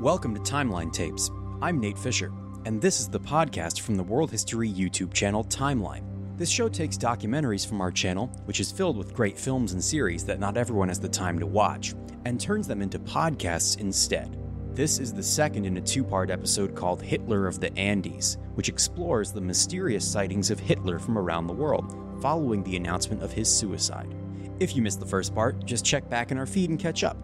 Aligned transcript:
Welcome 0.00 0.34
to 0.34 0.40
Timeline 0.40 0.90
Tapes. 0.90 1.30
I'm 1.60 1.78
Nate 1.78 1.98
Fisher, 1.98 2.32
and 2.64 2.80
this 2.80 3.00
is 3.00 3.08
the 3.10 3.20
podcast 3.20 3.80
from 3.80 3.96
the 3.96 4.02
World 4.02 4.30
History 4.30 4.66
YouTube 4.66 5.12
channel 5.12 5.44
Timeline. 5.44 6.38
This 6.38 6.48
show 6.48 6.70
takes 6.70 6.96
documentaries 6.96 7.68
from 7.68 7.82
our 7.82 7.90
channel, 7.90 8.28
which 8.46 8.60
is 8.60 8.72
filled 8.72 8.96
with 8.96 9.12
great 9.12 9.38
films 9.38 9.74
and 9.74 9.84
series 9.84 10.24
that 10.24 10.40
not 10.40 10.56
everyone 10.56 10.88
has 10.88 11.00
the 11.00 11.08
time 11.10 11.38
to 11.38 11.44
watch, 11.44 11.92
and 12.24 12.40
turns 12.40 12.66
them 12.66 12.80
into 12.80 12.98
podcasts 12.98 13.78
instead. 13.78 14.38
This 14.74 14.98
is 14.98 15.12
the 15.12 15.22
second 15.22 15.66
in 15.66 15.76
a 15.76 15.82
two 15.82 16.02
part 16.02 16.30
episode 16.30 16.74
called 16.74 17.02
Hitler 17.02 17.46
of 17.46 17.60
the 17.60 17.76
Andes, 17.76 18.38
which 18.54 18.70
explores 18.70 19.32
the 19.32 19.42
mysterious 19.42 20.10
sightings 20.10 20.50
of 20.50 20.58
Hitler 20.58 20.98
from 20.98 21.18
around 21.18 21.46
the 21.46 21.52
world 21.52 21.94
following 22.22 22.62
the 22.62 22.76
announcement 22.76 23.22
of 23.22 23.34
his 23.34 23.54
suicide. 23.54 24.14
If 24.60 24.74
you 24.74 24.80
missed 24.80 25.00
the 25.00 25.04
first 25.04 25.34
part, 25.34 25.62
just 25.66 25.84
check 25.84 26.08
back 26.08 26.30
in 26.30 26.38
our 26.38 26.46
feed 26.46 26.70
and 26.70 26.78
catch 26.78 27.04
up. 27.04 27.18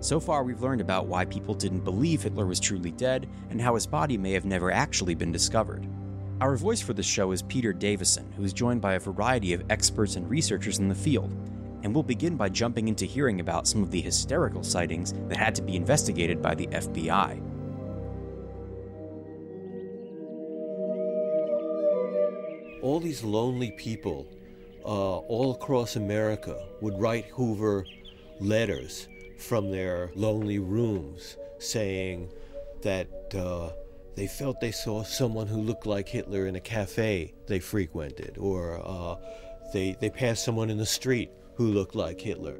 So 0.00 0.18
far, 0.18 0.44
we've 0.44 0.62
learned 0.62 0.80
about 0.80 1.08
why 1.08 1.26
people 1.26 1.54
didn't 1.54 1.84
believe 1.84 2.22
Hitler 2.22 2.46
was 2.46 2.58
truly 2.58 2.90
dead 2.90 3.28
and 3.50 3.60
how 3.60 3.74
his 3.74 3.86
body 3.86 4.16
may 4.16 4.32
have 4.32 4.46
never 4.46 4.70
actually 4.70 5.14
been 5.14 5.30
discovered. 5.30 5.86
Our 6.40 6.56
voice 6.56 6.80
for 6.80 6.94
this 6.94 7.04
show 7.04 7.32
is 7.32 7.42
Peter 7.42 7.74
Davison, 7.74 8.32
who 8.32 8.42
is 8.42 8.54
joined 8.54 8.80
by 8.80 8.94
a 8.94 8.98
variety 8.98 9.52
of 9.52 9.62
experts 9.68 10.16
and 10.16 10.28
researchers 10.30 10.78
in 10.78 10.88
the 10.88 10.94
field. 10.94 11.30
And 11.82 11.92
we'll 11.94 12.02
begin 12.02 12.36
by 12.36 12.48
jumping 12.48 12.88
into 12.88 13.04
hearing 13.04 13.40
about 13.40 13.68
some 13.68 13.82
of 13.82 13.90
the 13.90 14.00
hysterical 14.00 14.62
sightings 14.62 15.12
that 15.28 15.36
had 15.36 15.54
to 15.56 15.62
be 15.62 15.76
investigated 15.76 16.40
by 16.40 16.54
the 16.54 16.66
FBI. 16.68 17.42
All 22.82 23.00
these 23.00 23.22
lonely 23.22 23.72
people 23.72 24.26
uh, 24.82 25.18
all 25.18 25.52
across 25.52 25.96
America 25.96 26.68
would 26.80 26.98
write 26.98 27.26
Hoover 27.26 27.84
letters 28.40 29.06
from 29.40 29.70
their 29.70 30.10
lonely 30.14 30.58
rooms 30.58 31.36
saying 31.58 32.28
that 32.82 33.08
uh, 33.34 33.70
they 34.16 34.26
felt 34.26 34.60
they 34.60 34.70
saw 34.70 35.02
someone 35.02 35.46
who 35.46 35.60
looked 35.60 35.86
like 35.86 36.08
Hitler 36.08 36.46
in 36.46 36.56
a 36.56 36.60
cafe 36.60 37.34
they 37.46 37.60
frequented, 37.60 38.36
or 38.38 38.80
uh, 38.84 39.16
they, 39.72 39.96
they 40.00 40.10
passed 40.10 40.44
someone 40.44 40.70
in 40.70 40.78
the 40.78 40.86
street 40.86 41.30
who 41.54 41.66
looked 41.72 41.94
like 41.94 42.20
Hitler. 42.20 42.58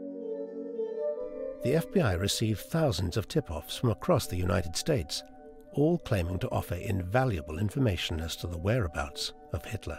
The 1.62 1.74
FBI 1.74 2.18
received 2.18 2.60
thousands 2.60 3.16
of 3.16 3.28
tip 3.28 3.50
offs 3.50 3.76
from 3.76 3.90
across 3.90 4.26
the 4.26 4.36
United 4.36 4.76
States, 4.76 5.22
all 5.72 5.98
claiming 5.98 6.38
to 6.38 6.50
offer 6.50 6.74
invaluable 6.74 7.58
information 7.58 8.20
as 8.20 8.36
to 8.36 8.46
the 8.46 8.58
whereabouts 8.58 9.34
of 9.52 9.64
Hitler. 9.64 9.98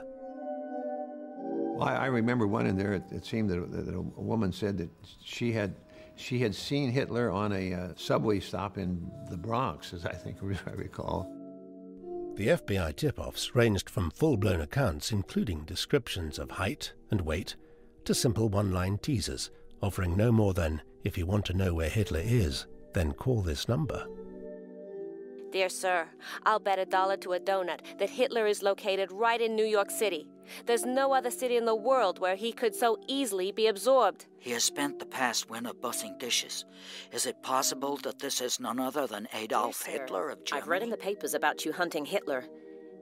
Well, 1.82 1.88
I 1.88 2.08
remember 2.08 2.48
one 2.48 2.66
in 2.66 2.78
there. 2.78 2.94
It, 2.94 3.04
it 3.12 3.26
seemed 3.26 3.50
that, 3.50 3.72
that, 3.72 3.96
a 3.96 4.02
woman 4.02 4.52
said 4.52 4.78
that 4.80 4.90
she 5.24 5.52
had 5.52 5.76
she 6.16 6.40
had 6.40 6.54
seen 6.54 6.92
Hitler 6.92 7.32
on 7.32 7.52
a 7.52 7.74
uh, 7.74 7.88
subway 7.96 8.40
stop 8.40 8.78
in 8.78 9.10
the 9.30 9.38
Bronx, 9.38 9.94
as 9.94 10.06
I 10.06 10.14
think 10.14 10.38
I 10.68 10.72
recall. 10.72 11.32
The 12.36 12.48
FBI 12.48 12.96
tip 12.96 13.20
offs 13.20 13.56
ranged 13.56 13.90
from 13.90 14.10
full 14.12 14.38
blown 14.38 14.62
accounts, 14.62 15.12
including 15.12 15.66
descriptions 15.66 16.40
of 16.40 16.52
height 16.52 16.94
and 17.12 17.22
weight, 17.22 17.56
to 18.06 18.14
simple 18.16 18.50
one 18.50 18.72
line 18.72 18.98
teasers, 18.98 19.52
offering 19.82 20.16
no 20.16 20.32
more 20.32 20.54
than 20.54 20.82
if 21.04 21.18
you 21.18 21.26
want 21.26 21.46
to 21.46 21.54
know 21.54 21.74
where 21.74 21.90
Hitler 21.90 22.22
is, 22.24 22.68
then 22.94 23.14
call 23.14 23.42
this 23.42 23.68
number. 23.68 24.08
Dear 25.52 25.68
sir, 25.68 26.08
I'll 26.46 26.60
bet 26.60 26.80
a 26.80 26.86
dollar 26.86 27.18
to 27.18 27.34
a 27.34 27.40
donut 27.40 27.82
that 28.00 28.10
Hitler 28.10 28.48
is 28.48 28.64
located 28.64 29.12
right 29.12 29.42
in 29.42 29.54
New 29.56 29.66
York 29.66 29.92
City. 29.92 30.28
There's 30.66 30.86
no 30.86 31.14
other 31.14 31.30
city 31.30 31.58
in 31.58 31.66
the 31.66 31.76
world 31.76 32.20
where 32.20 32.36
he 32.36 32.54
could 32.54 32.74
so 32.74 32.98
easily 33.08 33.52
be 33.52 33.68
absorbed. 33.68 34.28
He 34.40 34.52
has 34.52 34.64
spent 34.64 35.00
the 35.00 35.06
past 35.06 35.50
winter 35.50 35.74
bussing 35.74 36.18
dishes. 36.20 36.66
Is 37.12 37.26
it 37.26 37.44
possible 37.44 37.98
that 37.98 38.20
this 38.20 38.40
is 38.40 38.62
none 38.62 38.80
other 38.80 39.08
than 39.08 39.28
Adolf 39.34 39.84
Dear 39.84 39.94
sir, 39.94 40.00
Hitler 40.00 40.30
of 40.30 40.46
Germany? 40.46 40.62
I've 40.62 40.70
read 40.70 40.84
in 40.84 40.90
the 40.90 40.98
papers 40.98 41.34
about 41.34 41.66
you 41.66 41.74
hunting 41.74 42.06
Hitler. 42.06 42.46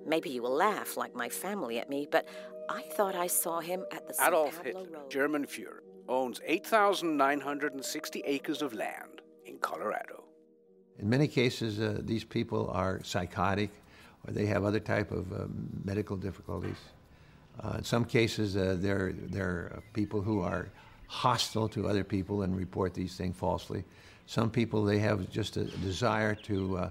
Maybe 0.08 0.32
you 0.32 0.42
will 0.42 0.56
laugh, 0.56 0.98
like 0.98 1.14
my 1.14 1.30
family, 1.30 1.78
at 1.78 1.90
me, 1.90 2.08
but 2.10 2.28
I 2.68 2.82
thought 2.94 3.16
I 3.16 3.28
saw 3.28 3.60
him 3.60 3.86
at 3.92 4.08
the 4.08 4.16
Adolf 4.26 4.56
San 4.56 4.66
Hitler, 4.66 4.88
Road. 4.92 5.12
German 5.12 5.46
Fuhrer, 5.46 5.82
owns 6.08 6.42
8,960 6.46 8.24
acres 8.26 8.62
of 8.64 8.74
land 8.74 9.22
in 9.46 9.60
Colorado. 9.60 10.24
In 11.00 11.10
many 11.10 11.28
cases, 11.28 11.80
uh, 11.80 12.00
these 12.02 12.24
people 12.24 12.70
are 12.72 13.02
psychotic, 13.04 13.72
or 14.28 14.34
they 14.34 14.46
have 14.48 14.66
other 14.66 14.80
type 14.80 15.12
of 15.12 15.32
uh, 15.32 15.46
medical 15.86 16.18
difficulties. 16.18 16.78
Uh, 17.64 17.76
in 17.78 17.84
some 17.84 18.06
cases, 18.06 18.58
uh, 18.58 18.76
they're, 18.80 19.14
they're 19.14 19.82
people 19.94 20.22
who 20.22 20.42
are 20.42 20.70
hostile 21.08 21.68
to 21.70 21.88
other 21.88 22.04
people 22.04 22.44
and 22.44 22.56
report 22.56 22.94
these 22.94 23.16
things 23.16 23.36
falsely. 23.36 23.84
Some 24.26 24.50
people, 24.52 24.84
they 24.84 25.00
have 25.00 25.30
just 25.30 25.58
a 25.58 25.66
desire 25.66 26.36
to 26.36 26.78
uh, 26.78 26.90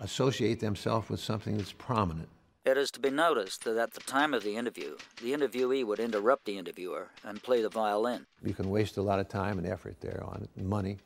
associate 0.00 0.60
themselves 0.60 1.08
with 1.08 1.20
something 1.20 1.56
that's 1.56 1.72
prominent. 1.72 2.28
It 2.64 2.76
is 2.76 2.90
to 2.92 3.00
be 3.00 3.10
noticed 3.10 3.64
that 3.64 3.76
at 3.76 3.94
the 3.94 4.00
time 4.00 4.34
of 4.34 4.42
the 4.42 4.56
interview, 4.56 4.96
the 5.22 5.32
interviewee 5.32 5.84
would 5.84 6.00
interrupt 6.00 6.44
the 6.44 6.58
interviewer 6.58 7.08
and 7.24 7.42
play 7.42 7.62
the 7.62 7.68
violin. 7.68 8.26
You 8.42 8.54
can 8.54 8.70
waste 8.70 8.96
a 8.96 9.02
lot 9.02 9.20
of 9.20 9.28
time 9.28 9.58
and 9.58 9.66
effort 9.66 10.00
there 10.00 10.22
on 10.24 10.48
money. 10.56 10.98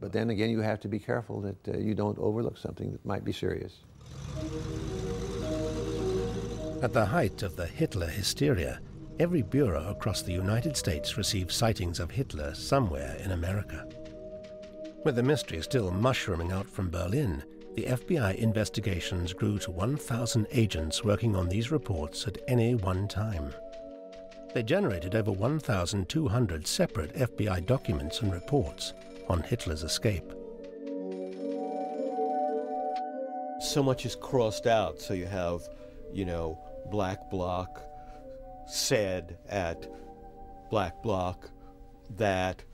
But 0.00 0.12
then 0.12 0.30
again, 0.30 0.50
you 0.50 0.60
have 0.60 0.80
to 0.80 0.88
be 0.88 0.98
careful 0.98 1.42
that 1.42 1.68
uh, 1.68 1.78
you 1.78 1.94
don't 1.94 2.18
overlook 2.18 2.56
something 2.56 2.90
that 2.92 3.04
might 3.04 3.24
be 3.24 3.32
serious. 3.32 3.80
At 6.82 6.94
the 6.94 7.04
height 7.04 7.42
of 7.42 7.56
the 7.56 7.66
Hitler 7.66 8.06
hysteria, 8.06 8.80
every 9.18 9.42
bureau 9.42 9.90
across 9.90 10.22
the 10.22 10.32
United 10.32 10.74
States 10.74 11.18
received 11.18 11.52
sightings 11.52 12.00
of 12.00 12.10
Hitler 12.10 12.54
somewhere 12.54 13.16
in 13.22 13.32
America. 13.32 13.86
With 15.04 15.16
the 15.16 15.22
mystery 15.22 15.60
still 15.60 15.90
mushrooming 15.90 16.52
out 16.52 16.68
from 16.68 16.90
Berlin, 16.90 17.42
the 17.76 17.84
FBI 17.84 18.36
investigations 18.36 19.34
grew 19.34 19.58
to 19.58 19.70
1,000 19.70 20.46
agents 20.50 21.04
working 21.04 21.36
on 21.36 21.48
these 21.48 21.70
reports 21.70 22.26
at 22.26 22.38
any 22.48 22.74
one 22.74 23.06
time. 23.06 23.52
They 24.54 24.62
generated 24.62 25.14
over 25.14 25.30
1,200 25.30 26.66
separate 26.66 27.14
FBI 27.14 27.66
documents 27.66 28.22
and 28.22 28.32
reports 28.32 28.94
on 29.30 29.42
Hitler's 29.42 29.84
escape. 29.84 30.32
So 33.60 33.82
much 33.82 34.04
is 34.04 34.16
crossed 34.16 34.66
out, 34.66 35.00
so 35.00 35.14
you 35.14 35.26
have, 35.26 35.60
you 36.12 36.24
know, 36.24 36.58
black 36.90 37.30
bloc 37.30 37.80
said 38.66 39.38
at 39.48 39.86
black 40.70 41.02
bloc 41.02 41.48
that 42.16 42.64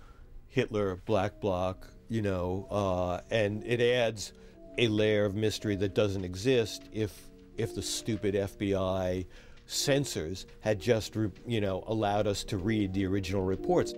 Hitler 0.48 0.96
black 0.96 1.40
bloc, 1.40 1.86
you 2.08 2.22
know, 2.22 2.66
uh, 2.70 3.20
and 3.30 3.62
it 3.64 3.80
adds 3.80 4.32
a 4.78 4.88
layer 4.88 5.26
of 5.26 5.34
mystery 5.34 5.76
that 5.76 5.94
doesn't 5.94 6.24
exist 6.24 6.84
if 6.92 7.12
if 7.56 7.74
the 7.74 7.82
stupid 7.82 8.34
FBI 8.34 9.26
censors 9.66 10.46
had 10.60 10.78
just, 10.78 11.16
you 11.46 11.60
know, 11.60 11.82
allowed 11.86 12.26
us 12.26 12.44
to 12.44 12.58
read 12.58 12.92
the 12.92 13.06
original 13.06 13.42
reports. 13.42 13.94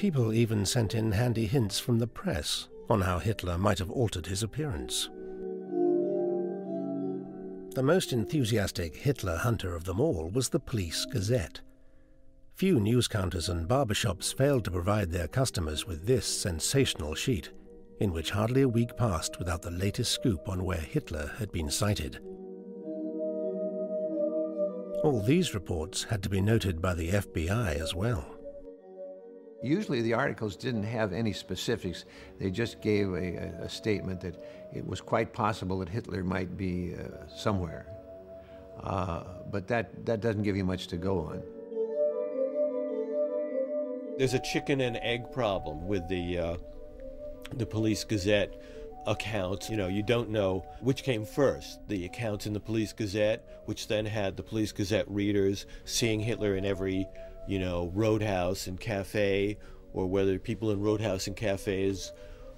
People 0.00 0.32
even 0.32 0.64
sent 0.64 0.94
in 0.94 1.12
handy 1.12 1.44
hints 1.44 1.78
from 1.78 1.98
the 1.98 2.06
press 2.06 2.70
on 2.88 3.02
how 3.02 3.18
Hitler 3.18 3.58
might 3.58 3.78
have 3.78 3.90
altered 3.90 4.24
his 4.24 4.42
appearance. 4.42 5.10
The 7.74 7.82
most 7.82 8.14
enthusiastic 8.14 8.96
Hitler 8.96 9.36
hunter 9.36 9.76
of 9.76 9.84
them 9.84 10.00
all 10.00 10.30
was 10.30 10.48
the 10.48 10.58
Police 10.58 11.04
Gazette. 11.04 11.60
Few 12.54 12.80
news 12.80 13.08
counters 13.08 13.50
and 13.50 13.68
barbershops 13.68 14.34
failed 14.34 14.64
to 14.64 14.70
provide 14.70 15.10
their 15.10 15.28
customers 15.28 15.86
with 15.86 16.06
this 16.06 16.24
sensational 16.24 17.14
sheet, 17.14 17.50
in 18.00 18.10
which 18.10 18.30
hardly 18.30 18.62
a 18.62 18.68
week 18.68 18.96
passed 18.96 19.38
without 19.38 19.60
the 19.60 19.70
latest 19.70 20.12
scoop 20.12 20.48
on 20.48 20.64
where 20.64 20.80
Hitler 20.80 21.30
had 21.38 21.52
been 21.52 21.68
sighted. 21.68 22.20
All 25.04 25.22
these 25.22 25.52
reports 25.52 26.04
had 26.04 26.22
to 26.22 26.30
be 26.30 26.40
noted 26.40 26.80
by 26.80 26.94
the 26.94 27.10
FBI 27.10 27.78
as 27.78 27.94
well. 27.94 28.39
Usually 29.62 30.00
the 30.00 30.14
articles 30.14 30.56
didn't 30.56 30.84
have 30.84 31.12
any 31.12 31.32
specifics. 31.32 32.04
They 32.38 32.50
just 32.50 32.80
gave 32.80 33.12
a, 33.12 33.52
a, 33.62 33.68
statement 33.68 34.20
that 34.22 34.42
it 34.72 34.86
was 34.86 35.00
quite 35.00 35.32
possible 35.32 35.78
that 35.80 35.88
Hitler 35.88 36.24
might 36.24 36.56
be 36.56 36.94
uh, 36.94 37.26
somewhere. 37.28 37.86
Uh, 38.82 39.24
but 39.50 39.68
that, 39.68 40.06
that 40.06 40.22
doesn't 40.22 40.42
give 40.44 40.56
you 40.56 40.64
much 40.64 40.86
to 40.88 40.96
go 40.96 41.20
on. 41.20 41.42
There's 44.16 44.34
a 44.34 44.38
chicken 44.38 44.80
and 44.80 44.98
egg 44.98 45.32
problem 45.32 45.86
with 45.86 46.06
the 46.08 46.38
uh, 46.38 46.56
the 47.54 47.66
Police 47.66 48.04
Gazette 48.04 48.60
accounts. 49.06 49.70
You 49.70 49.76
know, 49.76 49.88
you 49.88 50.02
don't 50.02 50.30
know 50.30 50.64
which 50.80 51.02
came 51.02 51.24
first 51.24 51.80
the 51.88 52.04
accounts 52.04 52.46
in 52.46 52.52
the 52.52 52.60
Police 52.60 52.92
Gazette, 52.92 53.44
which 53.64 53.88
then 53.88 54.06
had 54.06 54.36
the 54.36 54.42
Police 54.42 54.72
Gazette 54.72 55.10
readers 55.10 55.66
seeing 55.84 56.20
Hitler 56.20 56.56
in 56.56 56.64
every, 56.64 57.06
you 57.46 57.58
know, 57.58 57.90
roadhouse 57.94 58.66
and 58.66 58.78
cafe, 58.78 59.58
or 59.92 60.06
whether 60.06 60.38
people 60.38 60.70
in 60.70 60.80
roadhouse 60.80 61.26
and 61.26 61.36
cafes 61.36 62.12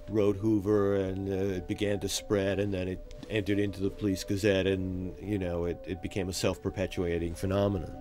wrote 0.09 0.35
Hoover 0.37 0.95
and 0.95 1.29
uh, 1.29 1.55
it 1.55 1.67
began 1.67 1.99
to 2.01 2.09
spread, 2.09 2.59
and 2.59 2.73
then 2.73 2.87
it 2.87 3.25
entered 3.29 3.59
into 3.59 3.81
the 3.81 3.89
Police 3.89 4.23
Gazette, 4.23 4.67
and, 4.67 5.15
you 5.21 5.37
know, 5.39 5.65
it, 5.65 5.83
it 5.87 6.01
became 6.01 6.29
a 6.29 6.33
self 6.33 6.61
perpetuating 6.61 7.35
phenomenon. 7.35 7.91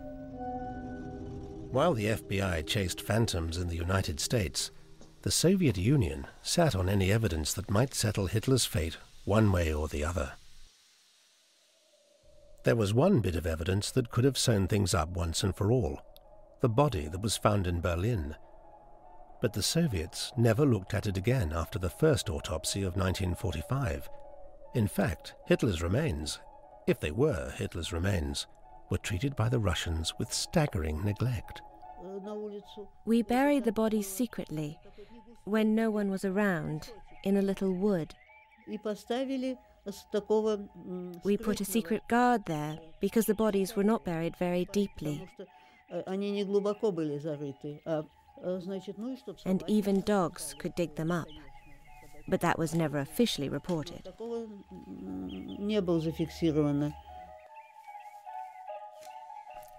While 1.71 1.95
the 1.95 2.07
FBI 2.07 2.67
chased 2.67 3.01
phantoms 3.01 3.57
in 3.57 3.69
the 3.69 3.77
United 3.77 4.21
States, 4.21 4.71
the 5.23 5.31
Soviet 5.31 5.79
Union 5.79 6.27
sat 6.43 6.75
on 6.75 6.89
any 6.89 7.11
evidence 7.11 7.55
that 7.55 7.71
might 7.71 7.95
settle 7.95 8.27
Hitler's 8.27 8.67
fate 8.67 8.99
one 9.25 9.53
way 9.53 9.73
or 9.73 9.89
the 9.89 10.05
other. 10.05 10.33
There 12.65 12.77
was 12.77 12.93
one 12.93 13.21
bit 13.21 13.37
of 13.37 13.47
evidence 13.47 13.91
that 13.93 14.11
could 14.11 14.25
have 14.25 14.37
sewn 14.37 14.69
things 14.69 14.95
up 14.95 15.11
once 15.11 15.43
and 15.43 15.55
for 15.55 15.73
all 15.73 16.03
the 16.63 16.69
body 16.69 17.09
that 17.09 17.21
was 17.21 17.37
found 17.37 17.67
in 17.67 17.81
Berlin. 17.81 18.37
But 19.41 19.53
the 19.53 19.63
Soviets 19.63 20.33
never 20.37 20.65
looked 20.65 20.95
at 20.95 21.09
it 21.09 21.17
again 21.17 21.53
after 21.53 21.81
the 21.81 21.91
first 21.91 22.31
autopsy 22.31 22.83
of 22.83 22.97
1945. 22.97 24.09
In 24.75 24.87
fact, 24.87 25.35
Hitler's 25.47 25.83
remains, 25.83 26.39
if 26.87 27.01
they 27.01 27.11
were 27.11 27.51
Hitler's 27.57 27.93
remains, 27.93 28.47
were 28.91 28.99
treated 28.99 29.35
by 29.35 29.49
the 29.49 29.59
Russians 29.59 30.15
with 30.21 30.33
staggering 30.33 31.05
neglect. 31.05 31.61
We 33.05 33.23
buried 33.23 33.65
the 33.65 33.73
bodies 33.73 34.07
secretly 34.07 34.79
when 35.45 35.75
no 35.75 35.91
one 35.91 36.11
was 36.11 36.25
around 36.25 36.93
in 37.25 37.37
a 37.37 37.43
little 37.43 37.73
wood. 37.73 38.15
We 41.25 41.37
put 41.37 41.61
a 41.61 41.65
secret 41.65 42.03
guard 42.09 42.45
there 42.47 42.79
because 43.01 43.27
the 43.27 43.35
bodies 43.35 43.75
were 43.75 43.83
not 43.83 44.05
buried 44.05 44.37
very 44.37 44.69
deeply. 44.73 45.29
And 49.45 49.63
even 49.67 50.01
dogs 50.01 50.55
could 50.59 50.75
dig 50.75 50.95
them 50.97 51.11
up. 51.11 51.29
But 52.29 52.41
that 52.41 52.59
was 52.59 52.75
never 52.75 52.99
officially 52.99 53.49
reported. 53.49 54.09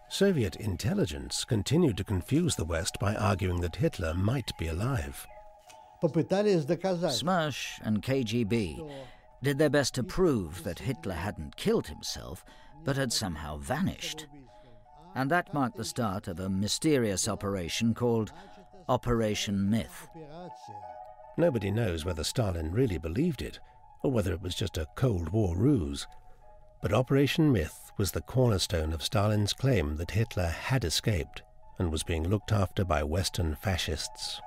Soviet 0.09 0.57
intelligence 0.57 1.43
continued 1.43 1.97
to 1.97 2.03
confuse 2.03 2.55
the 2.55 2.65
West 2.65 2.99
by 2.99 3.15
arguing 3.15 3.61
that 3.61 3.77
Hitler 3.77 4.13
might 4.13 4.55
be 4.59 4.67
alive. 4.67 5.25
Smersh 7.07 7.79
and 7.81 8.03
KGB 8.03 8.91
did 9.41 9.57
their 9.57 9.69
best 9.69 9.95
to 9.95 10.03
prove 10.03 10.63
that 10.63 10.79
Hitler 10.79 11.15
hadn't 11.15 11.55
killed 11.55 11.87
himself, 11.87 12.45
but 12.83 12.95
had 12.95 13.11
somehow 13.11 13.57
vanished. 13.57 14.27
And 15.15 15.29
that 15.29 15.53
marked 15.53 15.77
the 15.77 15.85
start 15.85 16.27
of 16.27 16.39
a 16.39 16.49
mysterious 16.49 17.27
operation 17.27 17.93
called 17.93 18.31
Operation 18.89 19.69
Myth. 19.69 20.07
Nobody 21.37 21.71
knows 21.71 22.05
whether 22.05 22.23
Stalin 22.23 22.71
really 22.71 22.97
believed 22.97 23.41
it, 23.41 23.59
or 24.03 24.11
whether 24.11 24.33
it 24.33 24.41
was 24.41 24.55
just 24.55 24.77
a 24.77 24.87
Cold 24.95 25.29
War 25.29 25.55
ruse. 25.55 26.07
But 26.81 26.93
Operation 26.93 27.51
Myth 27.51 27.91
was 27.97 28.11
the 28.11 28.21
cornerstone 28.21 28.91
of 28.91 29.03
Stalin's 29.03 29.53
claim 29.53 29.95
that 29.97 30.11
Hitler 30.11 30.47
had 30.47 30.83
escaped 30.83 31.41
and 31.79 31.91
was 31.91 32.03
being 32.03 32.27
looked 32.27 32.51
after 32.51 32.83
by 32.83 33.03
Western 33.03 33.55
fascists. 33.55 34.41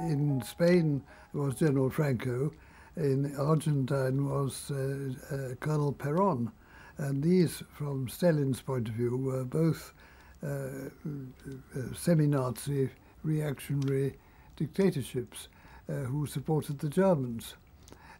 In 0.00 0.40
Spain 0.42 1.02
was 1.32 1.56
General 1.56 1.90
Franco. 1.90 2.52
In 2.96 3.34
Argentine 3.36 4.28
was 4.28 4.70
uh, 4.70 5.34
uh, 5.34 5.54
Colonel 5.56 5.92
Peron. 5.92 6.52
And 7.00 7.22
these, 7.22 7.62
from 7.72 8.10
Stalin's 8.10 8.60
point 8.60 8.88
of 8.88 8.94
view, 8.94 9.16
were 9.16 9.44
both 9.44 9.94
uh, 10.42 10.46
uh 10.46 11.94
semi-Nazi 11.94 12.90
reactionary 13.22 14.16
dictatorships 14.56 15.48
uh, 15.88 15.92
who 16.04 16.26
supported 16.26 16.78
the 16.78 16.90
Germans. 16.90 17.54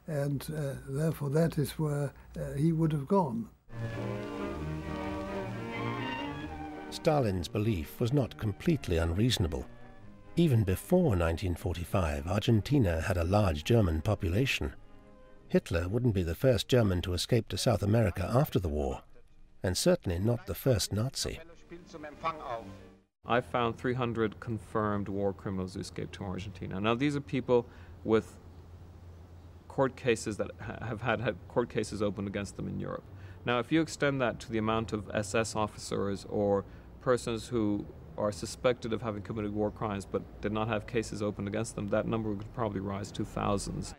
And 0.07 0.47
uh, 0.57 0.75
therefore 0.89 1.29
that 1.31 1.59
is 1.59 1.73
where 1.73 2.13
he 2.57 2.73
would 2.73 2.93
have 2.93 3.07
gone. 3.07 3.49
Stalin's 6.91 7.49
belief 7.49 8.01
was 8.01 8.13
not 8.13 8.37
completely 8.39 8.97
unreasonable. 8.97 9.67
Even 10.37 10.65
before 10.65 11.17
1945, 11.17 12.27
Argentina 12.27 13.01
had 13.03 13.19
a 13.19 13.25
large 13.25 13.63
German 13.63 14.01
population. 14.01 14.75
Hitler 15.51 15.89
wouldn't 15.89 16.15
be 16.15 16.23
the 16.23 16.37
first 16.37 16.69
German 16.69 17.03
to 17.03 17.13
escape 17.13 17.49
to 17.49 17.59
South 17.59 17.83
America 17.83 18.31
after 18.33 18.61
the 18.61 18.69
war, 18.69 19.03
and 19.65 19.77
certainly 19.77 20.17
not 20.17 20.47
the 20.47 20.55
first 20.55 20.93
Nazi. 20.93 21.41
I 23.27 23.41
found 23.41 23.77
300 23.77 24.39
confirmed 24.39 25.09
war 25.09 25.33
criminals 25.33 25.75
who 25.75 25.81
escaped 25.81 26.13
to 26.15 26.25
Argentina. 26.25 26.81
Now, 26.81 26.95
these 26.95 27.17
are 27.17 27.21
people 27.21 27.67
with 28.05 28.37
court 29.67 29.97
cases 29.97 30.37
that 30.37 30.53
have 30.61 31.03
had, 31.03 31.21
had 31.21 31.35
court 31.49 31.69
cases 31.69 32.01
opened 32.01 32.29
against 32.29 32.57
them 32.57 32.69
in 32.69 32.79
Europe. 32.79 33.03
Now, 33.45 33.59
if 33.59 33.73
you 33.73 33.81
extend 33.81 34.21
that 34.21 34.39
to 34.41 34.53
the 34.53 34.59
amount 34.59 34.93
of 34.93 35.11
SS 35.13 35.57
officers 35.57 36.27
or 36.31 36.65
persons 37.01 37.49
who 37.49 37.87
are 38.17 38.31
suspected 38.31 38.93
of 38.93 39.03
having 39.03 39.23
committed 39.23 39.53
war 39.53 39.73
crimes 39.73 40.05
but 40.05 40.41
did 40.41 40.53
not 40.53 40.69
have 40.69 40.87
cases 40.87 41.21
opened 41.23 41.49
against 41.49 41.75
them, 41.75 41.89
that 41.89 42.07
number 42.07 42.37
could 42.37 42.55
probably 42.55 42.81
rise 42.81 43.11
to 43.11 43.25
thousands. 43.25 43.97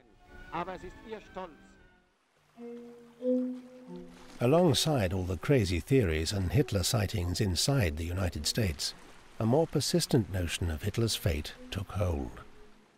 Alongside 4.39 5.13
all 5.13 5.23
the 5.23 5.37
crazy 5.37 5.79
theories 5.79 6.31
and 6.33 6.51
Hitler 6.51 6.83
sightings 6.83 7.39
inside 7.39 7.97
the 7.97 8.05
United 8.05 8.45
States, 8.45 8.93
a 9.39 9.45
more 9.45 9.67
persistent 9.67 10.31
notion 10.33 10.69
of 10.69 10.83
Hitler's 10.83 11.15
fate 11.15 11.53
took 11.69 11.91
hold. 11.91 12.41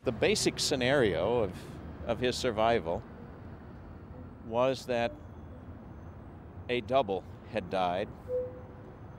The 0.04 0.12
basic 0.12 0.60
scenario 0.60 1.44
of, 1.44 1.52
of 2.08 2.20
his 2.20 2.36
survival 2.36 3.04
was 4.48 4.86
that 4.88 5.12
a 6.70 6.82
double 6.82 7.24
had 7.52 7.70
died 7.70 8.08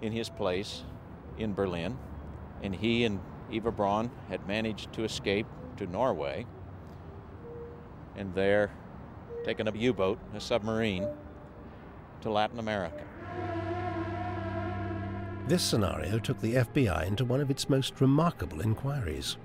in 0.02 0.12
his 0.12 0.28
place 0.28 0.82
in 1.38 1.54
Berlin, 1.54 1.96
and 2.62 2.74
he 2.74 3.04
and 3.04 3.20
Eva 3.50 3.70
Braun 3.70 4.10
had 4.28 4.46
managed 4.46 4.92
to 4.94 5.04
escape 5.04 5.46
to 5.76 5.86
Norway, 5.86 6.46
and 8.16 8.34
there 8.34 8.70
taken 9.44 9.68
a 9.68 9.72
U-boat, 9.72 10.18
a 10.34 10.40
submarine, 10.40 11.06
to 12.22 12.30
Latin 12.30 12.58
America. 12.58 13.04
This 15.46 15.62
scenario 15.62 16.18
took 16.18 16.40
the 16.40 16.54
FBI 16.54 17.06
into 17.06 17.26
one 17.26 17.40
of 17.40 17.50
its 17.50 17.68
most 17.68 18.00
remarkable 18.00 18.62
inquiries. 18.62 19.36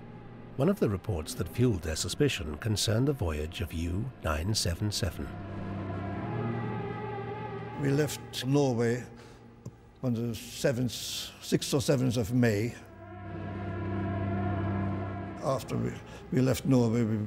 One 0.55 0.69
of 0.69 0.79
the 0.79 0.89
reports 0.89 1.33
that 1.33 1.49
fueled 1.49 1.81
their 1.81 1.97
suspicion 1.97 2.55
concerned 2.57 3.07
the 3.07 3.13
voyage 3.13 3.59
of 3.59 3.73
U-977. 3.73 5.27
We 7.81 7.89
left 7.91 8.45
Norway 8.45 9.03
on 10.03 10.13
the 10.13 10.33
7th, 10.33 11.31
6th 11.41 11.73
or 11.73 11.79
7th 11.79 12.17
of 12.17 12.33
May. 12.33 12.73
After 15.43 15.75
we, 15.77 15.91
we 16.31 16.41
left 16.41 16.65
Norway, 16.65 17.03
we, 17.03 17.17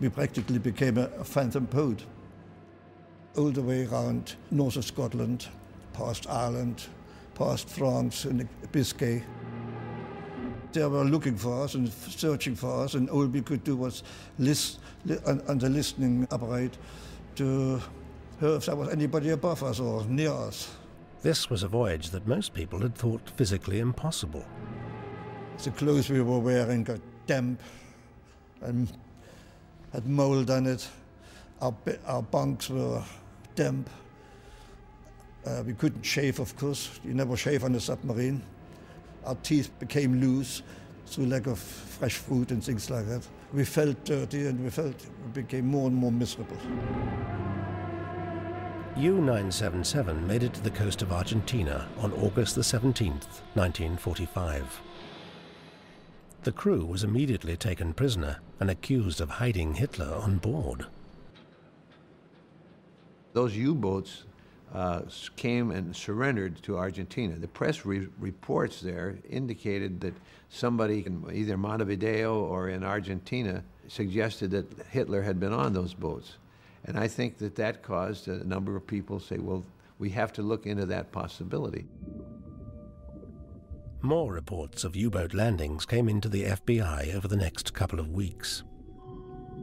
we 0.00 0.08
practically 0.08 0.58
became 0.58 0.98
a, 0.98 1.08
phantom 1.24 1.64
boat. 1.66 2.04
All 3.36 3.50
the 3.50 3.62
way 3.62 3.86
around 3.86 4.36
north 4.50 4.76
of 4.76 4.84
Scotland, 4.84 5.48
past 5.92 6.28
Ireland, 6.28 6.86
past 7.34 7.68
France 7.68 8.24
and 8.24 8.48
Biscay. 8.72 9.22
They 10.72 10.86
were 10.86 11.04
looking 11.04 11.36
for 11.36 11.64
us 11.64 11.74
and 11.74 11.90
searching 11.90 12.54
for 12.54 12.84
us, 12.84 12.94
and 12.94 13.08
all 13.10 13.26
we 13.26 13.42
could 13.42 13.64
do 13.64 13.76
was 13.76 14.02
list 14.38 14.80
on, 15.26 15.40
on 15.48 15.58
the 15.58 15.68
listening 15.68 16.26
apparatus 16.30 16.78
to 17.36 17.80
heard 18.40 18.56
if 18.56 18.66
there 18.66 18.76
was 18.76 18.88
anybody 18.88 19.30
above 19.30 19.62
us 19.62 19.78
or 19.78 20.04
near 20.06 20.32
us. 20.32 20.74
This 21.22 21.48
was 21.48 21.62
a 21.62 21.68
voyage 21.68 22.10
that 22.10 22.26
most 22.26 22.52
people 22.52 22.80
had 22.80 22.96
thought 22.96 23.30
physically 23.36 23.78
impossible. 23.78 24.44
The 25.62 25.70
clothes 25.70 26.10
we 26.10 26.20
were 26.20 26.40
wearing 26.40 26.82
got 26.82 26.98
damp 27.26 27.60
and 28.62 28.92
had 29.92 30.06
mold 30.06 30.50
on 30.50 30.66
it. 30.66 30.88
Our, 31.60 31.74
our 32.06 32.22
bunks 32.22 32.70
were 32.70 33.02
damp. 33.54 33.88
Uh, 35.44 35.62
we 35.66 35.74
couldn't 35.74 36.02
shave, 36.02 36.38
of 36.40 36.56
course. 36.56 37.00
You 37.04 37.14
never 37.14 37.36
shave 37.36 37.64
on 37.64 37.74
a 37.74 37.80
submarine. 37.80 38.42
Our 39.24 39.34
teeth 39.36 39.70
became 39.78 40.20
loose 40.20 40.62
through 41.06 41.26
lack 41.26 41.46
of 41.46 41.58
fresh 41.58 42.16
food 42.16 42.50
and 42.50 42.64
things 42.64 42.90
like 42.90 43.06
that. 43.08 43.26
We 43.52 43.64
felt 43.64 44.02
dirty 44.04 44.46
and 44.46 44.62
we 44.64 44.70
felt 44.70 44.94
we 45.24 45.42
became 45.42 45.66
more 45.66 45.88
and 45.88 45.96
more 45.96 46.12
miserable. 46.12 46.56
U-977 48.96 50.26
made 50.26 50.42
it 50.42 50.54
to 50.54 50.60
the 50.60 50.70
coast 50.70 51.02
of 51.02 51.12
Argentina 51.12 51.88
on 51.98 52.12
August 52.14 52.54
the 52.54 52.60
17th, 52.60 53.40
1945. 53.54 54.80
The 56.44 56.50
crew 56.50 56.84
was 56.84 57.04
immediately 57.04 57.56
taken 57.56 57.92
prisoner 57.92 58.38
and 58.58 58.68
accused 58.68 59.20
of 59.20 59.30
hiding 59.30 59.74
Hitler 59.74 60.12
on 60.12 60.38
board. 60.38 60.86
Those 63.32 63.56
U-boats 63.56 64.24
uh, 64.74 65.02
came 65.36 65.70
and 65.70 65.94
surrendered 65.94 66.60
to 66.64 66.76
Argentina. 66.78 67.36
The 67.36 67.46
press 67.46 67.86
re 67.86 68.08
reports 68.18 68.80
there 68.80 69.18
indicated 69.30 70.00
that 70.00 70.14
somebody 70.48 71.04
in 71.06 71.24
either 71.32 71.56
Montevideo 71.56 72.34
or 72.34 72.70
in 72.70 72.82
Argentina 72.82 73.62
suggested 73.86 74.50
that 74.50 74.86
Hitler 74.90 75.22
had 75.22 75.38
been 75.38 75.52
on 75.52 75.72
those 75.72 75.94
boats. 75.94 76.38
And 76.86 76.98
I 76.98 77.06
think 77.06 77.38
that 77.38 77.54
that 77.54 77.84
caused 77.84 78.26
a 78.26 78.42
number 78.42 78.74
of 78.74 78.84
people 78.84 79.20
say, 79.20 79.38
well, 79.38 79.64
we 80.00 80.10
have 80.10 80.32
to 80.32 80.42
look 80.42 80.66
into 80.66 80.86
that 80.86 81.12
possibility. 81.12 81.84
More 84.04 84.32
reports 84.32 84.82
of 84.82 84.96
U-boat 84.96 85.32
landings 85.32 85.86
came 85.86 86.08
into 86.08 86.28
the 86.28 86.42
FBI 86.42 87.14
over 87.14 87.28
the 87.28 87.36
next 87.36 87.72
couple 87.72 88.00
of 88.00 88.10
weeks. 88.10 88.64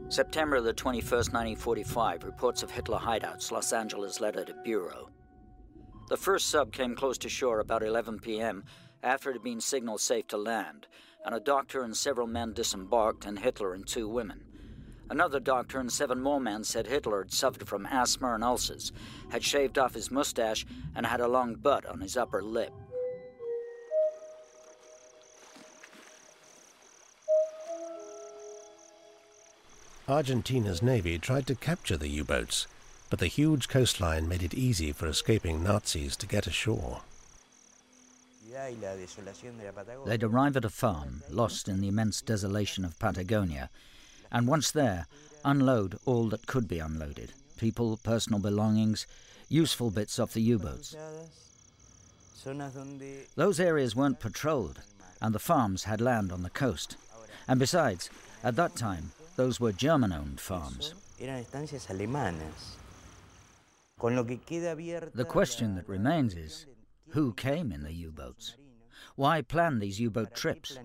September 0.08 0.62
the 0.62 0.72
21st, 0.72 1.34
1945, 1.34 2.24
reports 2.24 2.62
of 2.62 2.70
Hitler 2.70 2.96
hideouts, 2.96 3.52
Los 3.52 3.74
Angeles 3.74 4.18
letter 4.18 4.42
to 4.46 4.54
Bureau. 4.64 5.10
The 6.08 6.16
first 6.16 6.48
sub 6.48 6.72
came 6.72 6.96
close 6.96 7.18
to 7.18 7.28
shore 7.28 7.60
about 7.60 7.82
11 7.82 8.20
p.m. 8.20 8.64
after 9.02 9.28
it 9.28 9.34
had 9.34 9.42
been 9.42 9.60
signaled 9.60 10.00
safe 10.00 10.26
to 10.28 10.38
land, 10.38 10.86
and 11.22 11.34
a 11.34 11.40
doctor 11.40 11.82
and 11.82 11.94
several 11.94 12.26
men 12.26 12.54
disembarked, 12.54 13.26
and 13.26 13.40
Hitler 13.40 13.74
and 13.74 13.86
two 13.86 14.08
women. 14.08 14.42
Another 15.10 15.38
doctor 15.38 15.78
and 15.80 15.92
seven 15.92 16.18
more 16.18 16.40
men 16.40 16.64
said 16.64 16.86
Hitler 16.86 17.24
had 17.24 17.32
suffered 17.34 17.68
from 17.68 17.84
asthma 17.84 18.32
and 18.32 18.42
ulcers, 18.42 18.90
had 19.28 19.44
shaved 19.44 19.76
off 19.76 19.92
his 19.92 20.10
mustache, 20.10 20.64
and 20.96 21.04
had 21.04 21.20
a 21.20 21.28
long 21.28 21.56
butt 21.56 21.84
on 21.84 22.00
his 22.00 22.16
upper 22.16 22.42
lip. 22.42 22.72
Argentina's 30.10 30.82
navy 30.82 31.18
tried 31.18 31.46
to 31.46 31.54
capture 31.54 31.96
the 31.96 32.08
U-boats, 32.08 32.66
but 33.10 33.20
the 33.20 33.28
huge 33.28 33.68
coastline 33.68 34.28
made 34.28 34.42
it 34.42 34.54
easy 34.54 34.90
for 34.90 35.06
escaping 35.06 35.62
Nazis 35.62 36.16
to 36.16 36.26
get 36.26 36.48
ashore. 36.48 37.02
They'd 40.04 40.24
arrive 40.24 40.56
at 40.56 40.64
a 40.64 40.68
farm, 40.68 41.22
lost 41.30 41.68
in 41.68 41.80
the 41.80 41.88
immense 41.88 42.20
desolation 42.20 42.84
of 42.84 42.98
Patagonia, 42.98 43.70
and 44.32 44.48
once 44.48 44.72
there, 44.72 45.06
unload 45.44 45.96
all 46.04 46.28
that 46.30 46.46
could 46.46 46.66
be 46.66 46.80
unloaded 46.80 47.32
people, 47.56 47.98
personal 48.02 48.40
belongings, 48.40 49.06
useful 49.50 49.90
bits 49.90 50.18
off 50.18 50.32
the 50.32 50.40
U 50.40 50.58
boats. 50.58 50.96
Those 53.36 53.60
areas 53.60 53.94
weren't 53.94 54.18
patrolled, 54.18 54.80
and 55.20 55.34
the 55.34 55.38
farms 55.38 55.84
had 55.84 56.00
land 56.00 56.32
on 56.32 56.42
the 56.42 56.48
coast. 56.48 56.96
And 57.46 57.60
besides, 57.60 58.08
at 58.42 58.56
that 58.56 58.76
time, 58.76 59.12
those 59.40 59.58
were 59.58 59.72
German 59.72 60.12
owned 60.12 60.38
farms. 60.38 60.92
The 65.14 65.24
question 65.26 65.74
that 65.76 65.88
remains 65.88 66.34
is 66.34 66.66
who 67.08 67.32
came 67.32 67.72
in 67.72 67.82
the 67.82 67.94
U 67.94 68.12
boats? 68.12 68.56
Why 69.16 69.40
plan 69.40 69.78
these 69.78 69.98
U 69.98 70.10
boat 70.10 70.34
trips? 70.34 70.78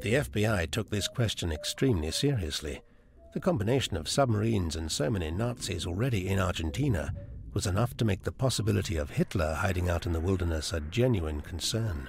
The 0.00 0.14
FBI 0.14 0.70
took 0.70 0.88
this 0.88 1.08
question 1.08 1.52
extremely 1.52 2.10
seriously. 2.10 2.80
The 3.34 3.40
combination 3.40 3.98
of 3.98 4.08
submarines 4.08 4.76
and 4.76 4.90
so 4.90 5.10
many 5.10 5.30
Nazis 5.30 5.86
already 5.86 6.26
in 6.26 6.38
Argentina 6.38 7.12
was 7.52 7.66
enough 7.66 7.94
to 7.98 8.06
make 8.06 8.22
the 8.22 8.32
possibility 8.32 8.96
of 8.96 9.10
Hitler 9.10 9.56
hiding 9.58 9.90
out 9.90 10.06
in 10.06 10.14
the 10.14 10.20
wilderness 10.20 10.72
a 10.72 10.80
genuine 10.80 11.42
concern. 11.42 12.08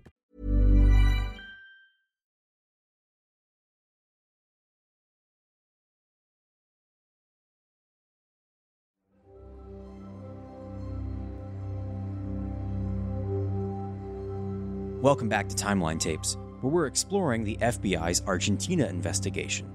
Welcome 15.01 15.29
back 15.29 15.49
to 15.49 15.55
Timeline 15.55 15.99
Tapes, 15.99 16.37
where 16.59 16.71
we're 16.71 16.85
exploring 16.85 17.43
the 17.43 17.57
FBI's 17.57 18.21
Argentina 18.27 18.85
investigation. 18.85 19.67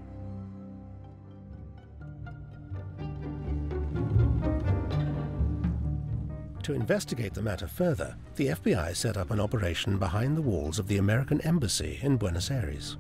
To 6.62 6.75
investigate 6.75 7.35
the 7.35 7.42
matter 7.42 7.66
further, 7.66 8.14
the 8.37 8.50
FBI 8.50 8.95
set 8.95 9.16
up 9.16 9.33
an 9.33 9.40
operation 9.40 9.99
behind 9.99 10.37
the 10.37 10.42
walls 10.42 10.78
of 10.78 10.87
the 10.87 10.99
American 10.99 11.40
Embassy 11.40 11.99
in 12.02 12.18
Buenos 12.18 12.52
Aires. 12.52 12.97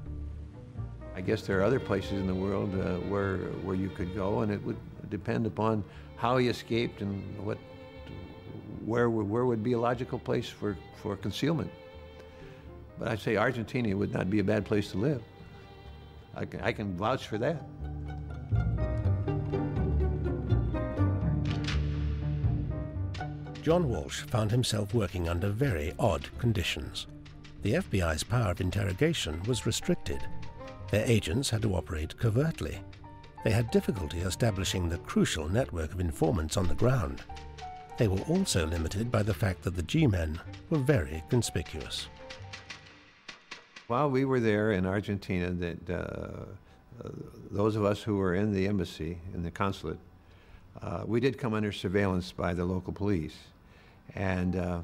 I 1.14 1.20
guess 1.20 1.42
there 1.42 1.60
are 1.60 1.62
other 1.62 1.78
places 1.78 2.14
in 2.14 2.26
the 2.26 2.34
world 2.34 2.74
uh, 2.74 2.96
where, 3.08 3.36
where 3.62 3.76
you 3.76 3.88
could 3.90 4.16
go, 4.16 4.40
and 4.40 4.50
it 4.50 4.60
would 4.64 4.78
depend 5.10 5.46
upon 5.46 5.84
how 6.16 6.38
he 6.38 6.48
escaped 6.48 7.02
and 7.02 7.22
what, 7.46 7.58
where, 8.84 9.10
where 9.10 9.46
would 9.46 9.62
be 9.62 9.74
a 9.74 9.78
logical 9.78 10.18
place 10.18 10.48
for, 10.48 10.76
for 11.00 11.14
concealment. 11.14 11.70
But 12.98 13.08
I'd 13.08 13.20
say 13.20 13.36
Argentina 13.36 13.96
would 13.96 14.12
not 14.12 14.30
be 14.30 14.38
a 14.38 14.44
bad 14.44 14.64
place 14.64 14.90
to 14.92 14.98
live. 14.98 15.22
I 16.34 16.44
can, 16.44 16.60
I 16.60 16.72
can 16.72 16.96
vouch 16.96 17.26
for 17.26 17.38
that. 17.38 17.62
John 23.62 23.88
Walsh 23.88 24.20
found 24.20 24.50
himself 24.50 24.94
working 24.94 25.28
under 25.28 25.48
very 25.48 25.92
odd 25.98 26.28
conditions. 26.38 27.08
The 27.62 27.74
FBI's 27.74 28.22
power 28.22 28.52
of 28.52 28.60
interrogation 28.60 29.42
was 29.48 29.66
restricted. 29.66 30.22
Their 30.92 31.04
agents 31.04 31.50
had 31.50 31.62
to 31.62 31.74
operate 31.74 32.16
covertly. 32.16 32.78
They 33.42 33.50
had 33.50 33.72
difficulty 33.72 34.18
establishing 34.20 34.88
the 34.88 34.98
crucial 34.98 35.48
network 35.48 35.92
of 35.92 35.98
informants 35.98 36.56
on 36.56 36.68
the 36.68 36.76
ground. 36.76 37.22
They 37.98 38.06
were 38.06 38.20
also 38.28 38.66
limited 38.66 39.10
by 39.10 39.24
the 39.24 39.34
fact 39.34 39.62
that 39.62 39.74
the 39.74 39.82
G-men 39.82 40.38
were 40.70 40.78
very 40.78 41.24
conspicuous. 41.28 42.08
While 43.88 44.10
we 44.10 44.24
were 44.24 44.40
there 44.40 44.72
in 44.72 44.84
Argentina, 44.84 45.52
that 45.52 45.90
uh, 45.90 46.46
those 47.52 47.76
of 47.76 47.84
us 47.84 48.02
who 48.02 48.16
were 48.16 48.34
in 48.34 48.52
the 48.52 48.66
embassy, 48.66 49.18
in 49.32 49.44
the 49.44 49.50
consulate, 49.52 49.98
uh, 50.82 51.02
we 51.06 51.20
did 51.20 51.38
come 51.38 51.54
under 51.54 51.70
surveillance 51.70 52.32
by 52.32 52.52
the 52.52 52.64
local 52.64 52.92
police. 52.92 53.36
And 54.16 54.56
uh, 54.56 54.80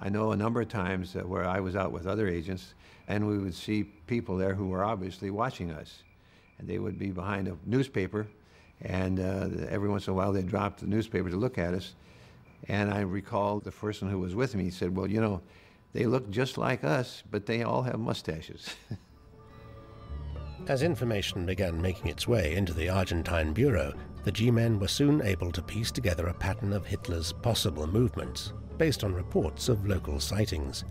I 0.00 0.08
know 0.08 0.30
a 0.30 0.36
number 0.36 0.60
of 0.60 0.68
times 0.68 1.14
where 1.14 1.44
I 1.44 1.58
was 1.58 1.74
out 1.74 1.90
with 1.90 2.06
other 2.06 2.28
agents, 2.28 2.74
and 3.08 3.26
we 3.26 3.38
would 3.38 3.56
see 3.56 3.82
people 4.06 4.36
there 4.36 4.54
who 4.54 4.68
were 4.68 4.84
obviously 4.84 5.30
watching 5.30 5.72
us. 5.72 6.04
And 6.60 6.68
they 6.68 6.78
would 6.78 6.96
be 6.96 7.10
behind 7.10 7.48
a 7.48 7.56
newspaper, 7.66 8.24
and 8.82 9.18
uh, 9.18 9.66
every 9.68 9.88
once 9.88 10.06
in 10.06 10.12
a 10.12 10.14
while 10.14 10.32
they'd 10.32 10.46
drop 10.46 10.78
the 10.78 10.86
newspaper 10.86 11.28
to 11.28 11.36
look 11.36 11.58
at 11.58 11.74
us. 11.74 11.94
And 12.68 12.94
I 12.94 13.00
recall 13.00 13.58
the 13.58 13.72
person 13.72 14.08
who 14.08 14.20
was 14.20 14.36
with 14.36 14.54
me 14.54 14.70
said, 14.70 14.94
Well, 14.94 15.08
you 15.08 15.20
know, 15.20 15.42
they 15.94 16.06
look 16.06 16.28
just 16.28 16.58
like 16.58 16.84
us, 16.84 17.22
but 17.30 17.46
they 17.46 17.62
all 17.62 17.82
have 17.82 17.98
mustaches. 17.98 18.68
As 20.66 20.82
information 20.82 21.46
began 21.46 21.80
making 21.80 22.08
its 22.08 22.26
way 22.26 22.56
into 22.56 22.74
the 22.74 22.88
Argentine 22.88 23.52
Bureau, 23.52 23.92
the 24.24 24.32
G-men 24.32 24.80
were 24.80 24.88
soon 24.88 25.22
able 25.22 25.52
to 25.52 25.62
piece 25.62 25.92
together 25.92 26.26
a 26.26 26.34
pattern 26.34 26.72
of 26.72 26.84
Hitler's 26.84 27.32
possible 27.32 27.86
movements 27.86 28.52
based 28.76 29.04
on 29.04 29.14
reports 29.14 29.68
of 29.68 29.86
local 29.86 30.18
sightings. 30.18 30.84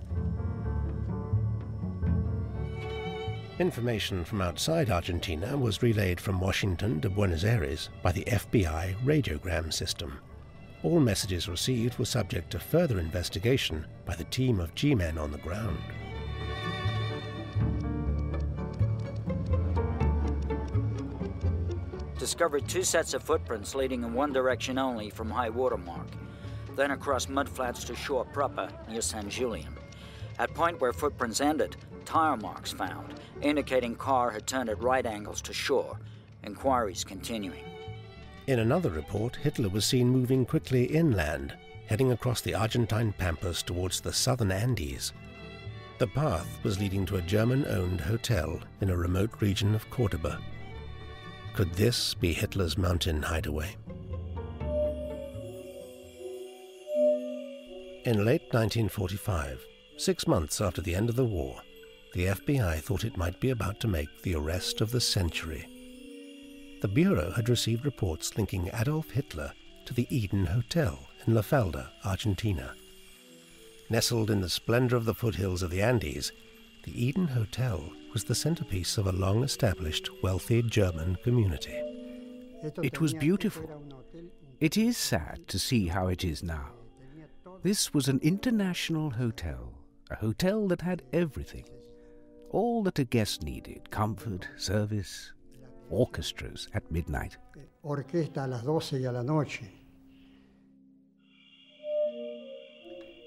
Information 3.60 4.24
from 4.24 4.42
outside 4.42 4.90
Argentina 4.90 5.58
was 5.58 5.84
relayed 5.84 6.20
from 6.20 6.40
Washington 6.40 7.02
to 7.02 7.10
Buenos 7.10 7.44
Aires 7.44 7.90
by 8.02 8.12
the 8.12 8.24
FBI 8.24 8.96
radiogram 9.04 9.74
system. 9.74 10.20
All 10.84 11.00
messages 11.00 11.48
received 11.48 11.98
were 11.98 12.06
subject 12.06 12.52
to 12.52 12.60
further 12.60 13.00
investigation 13.00 13.86
by 14.06 14.16
the 14.16 14.26
team 14.26 14.60
of 14.60 14.76
G-men 14.76 15.18
on 15.18 15.32
the 15.32 15.38
ground. 15.40 15.78
Discovered 22.20 22.68
two 22.68 22.84
sets 22.84 23.14
of 23.14 23.24
footprints 23.24 23.76
leading 23.76 24.04
in 24.04 24.14
one 24.14 24.32
direction 24.32 24.78
only 24.78 25.10
from 25.10 25.30
high 25.30 25.50
water 25.50 25.78
mark 25.78 26.08
then 26.76 26.92
across 26.92 27.28
mudflats 27.28 27.86
to 27.86 27.96
shore 27.96 28.26
proper 28.26 28.70
near 28.90 29.02
San 29.02 29.30
Julian. 29.30 29.76
At 30.40 30.54
point 30.54 30.82
where 30.82 30.94
footprints 30.94 31.42
ended, 31.42 31.76
tire 32.06 32.38
marks 32.38 32.72
found, 32.72 33.20
indicating 33.42 33.96
car 33.96 34.32
had 34.32 34.48
turned 34.48 34.70
at 34.70 34.82
right 34.82 35.06
angles 35.06 35.42
to 35.44 35.54
shore. 35.54 36.00
Inquiries 36.44 37.04
continuing. 37.04 37.73
In 38.46 38.60
another 38.60 38.90
report, 38.90 39.38
Hitler 39.38 39.70
was 39.70 39.86
seen 39.86 40.10
moving 40.10 40.46
quickly 40.46 40.84
inland, 40.84 41.54
heading 41.88 42.12
across 42.12 42.42
the 42.42 42.54
Argentine 42.54 43.14
pampas 43.14 43.64
towards 43.64 44.02
the 44.02 44.12
southern 44.12 44.52
Andes. 44.52 45.14
The 46.00 46.08
path 46.08 46.60
was 46.62 46.78
leading 46.78 47.06
to 47.06 47.16
a 47.16 47.22
German-owned 47.22 48.02
hotel 48.02 48.60
in 48.82 48.90
a 48.90 48.98
remote 48.98 49.32
region 49.40 49.74
of 49.74 49.90
Cordoba. 49.90 50.40
Could 51.54 51.74
this 51.74 52.14
be 52.16 52.34
Hitler's 52.34 52.78
mountain 52.78 53.22
hideaway? 53.22 53.78
In 58.06 58.26
late 58.26 58.44
1945, 58.52 59.66
six 59.96 60.28
months 60.28 60.60
after 60.60 60.82
the 60.82 60.96
end 60.96 61.10
of 61.10 61.16
the 61.16 61.24
war, 61.24 61.62
the 62.14 62.26
FBI 62.26 62.82
thought 62.82 63.06
it 63.06 63.16
might 63.16 63.40
be 63.40 63.52
about 63.52 63.80
to 63.80 63.88
make 63.88 64.22
the 64.24 64.36
arrest 64.36 64.82
of 64.82 64.92
the 64.92 65.00
century. 65.00 65.66
The 66.84 66.90
Bureau 66.90 67.32
had 67.32 67.48
received 67.48 67.86
reports 67.86 68.38
linking 68.38 68.70
Adolf 68.74 69.12
Hitler 69.12 69.54
to 69.86 69.94
the 69.94 70.06
Eden 70.14 70.46
Hotel 70.46 71.00
in 71.26 71.34
La 71.34 71.42
Falda, 71.42 71.90
Argentina. 72.04 72.76
Nestled 73.90 74.30
in 74.30 74.42
the 74.42 74.50
splendor 74.50 74.98
of 74.98 75.06
the 75.06 75.14
foothills 75.14 75.64
of 75.64 75.72
the 75.72 75.82
Andes, 75.82 76.34
the 76.84 77.06
Eden 77.06 77.26
Hotel 77.30 77.90
was 78.12 78.26
the 78.26 78.36
centerpiece 78.36 78.98
of 78.98 79.08
a 79.08 79.14
long 79.14 79.46
established, 79.46 80.10
wealthy 80.22 80.62
German 80.62 81.16
community. 81.24 81.82
It 82.82 83.00
was 83.00 83.14
beautiful. 83.14 83.82
It 84.60 84.76
is 84.76 84.98
sad 84.98 85.48
to 85.48 85.60
see 85.60 85.88
how 85.88 86.08
it 86.08 86.26
is 86.26 86.44
now. 86.44 86.72
This 87.62 87.94
was 87.94 88.10
an 88.10 88.20
international 88.22 89.12
hotel, 89.12 89.72
a 90.12 90.18
hotel 90.18 90.68
that 90.68 90.82
had 90.82 91.04
everything. 91.14 91.64
All 92.50 92.84
that 92.84 93.00
a 93.00 93.06
guest 93.06 93.42
needed 93.42 93.90
comfort, 93.90 94.50
service, 94.58 95.32
orchestras 95.94 96.68
at 96.74 96.90
midnight. 96.92 97.38
Orquesta 97.84 98.46
a 98.46 98.48
las 98.48 98.64
doce 98.64 99.00
y 99.00 99.06
a 99.06 99.12
la 99.12 99.24
noche. 99.24 99.70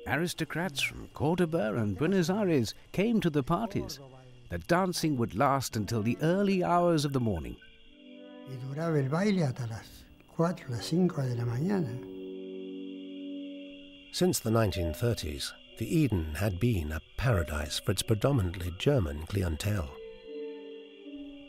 Aristocrats 0.07 0.81
from 0.81 1.09
Cordoba 1.15 1.75
and 1.77 1.99
Buenos 1.99 2.31
Aires 2.31 2.75
came 2.93 3.21
to 3.21 3.29
the 3.29 3.43
parties. 3.43 3.99
The 4.51 4.59
dancing 4.59 5.17
would 5.17 5.35
last 5.35 5.77
until 5.77 6.03
the 6.03 6.17
early 6.23 6.63
hours 6.63 7.05
of 7.05 7.13
the 7.13 7.21
morning. 7.21 7.57
Y 8.49 8.57
duraba 8.57 8.99
el 8.99 9.09
baile 9.09 9.43
hasta 9.43 9.67
las 9.67 10.05
cuatro, 10.37 10.67
las 10.71 10.87
cinco 10.87 11.23
de 11.23 11.35
la 11.35 11.45
mañana. 11.45 11.99
Since 14.13 14.39
the 14.41 14.51
1930s, 14.51 15.53
the 15.79 15.99
Eden 15.99 16.37
had 16.37 16.61
been 16.61 16.93
a 16.93 17.03
paradise 17.17 17.81
for 17.81 17.91
its 17.91 18.03
predominantly 18.03 18.73
German 18.79 19.27
clientele. 19.27 19.91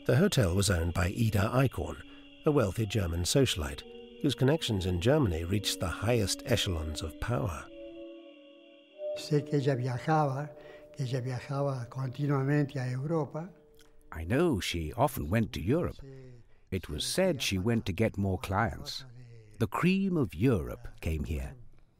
The 0.08 0.16
hotel 0.16 0.54
was 0.54 0.70
owned 0.70 0.94
by 0.94 1.08
Ida 1.08 1.50
Eichhorn, 1.52 1.98
a 2.46 2.50
wealthy 2.50 2.86
German 2.86 3.24
socialite 3.24 3.82
whose 4.22 4.34
connections 4.34 4.86
in 4.86 5.02
Germany 5.02 5.44
reached 5.44 5.78
the 5.78 5.86
highest 5.86 6.42
echelons 6.46 7.02
of 7.02 7.20
power. 7.20 7.64
Sé 9.18 9.44
que 9.44 9.58
ella 9.58 9.76
viajaba, 9.76 10.48
que 10.96 11.04
ella 11.04 11.20
viajaba 11.20 11.86
continuamente 11.90 12.76
a 12.80 12.90
Europa. 12.90 13.50
I 14.10 14.24
know 14.24 14.60
she 14.60 14.94
often 14.94 15.28
went 15.28 15.52
to 15.52 15.60
Europe. 15.60 15.98
It 16.70 16.88
was 16.88 17.04
said 17.04 17.42
she 17.42 17.58
went 17.58 17.84
to 17.84 17.92
get 17.92 18.16
more 18.16 18.38
clients. 18.38 19.04
The 19.58 19.66
cream 19.66 20.16
of 20.16 20.34
Europe 20.34 20.88
came 21.02 21.24
here 21.24 21.54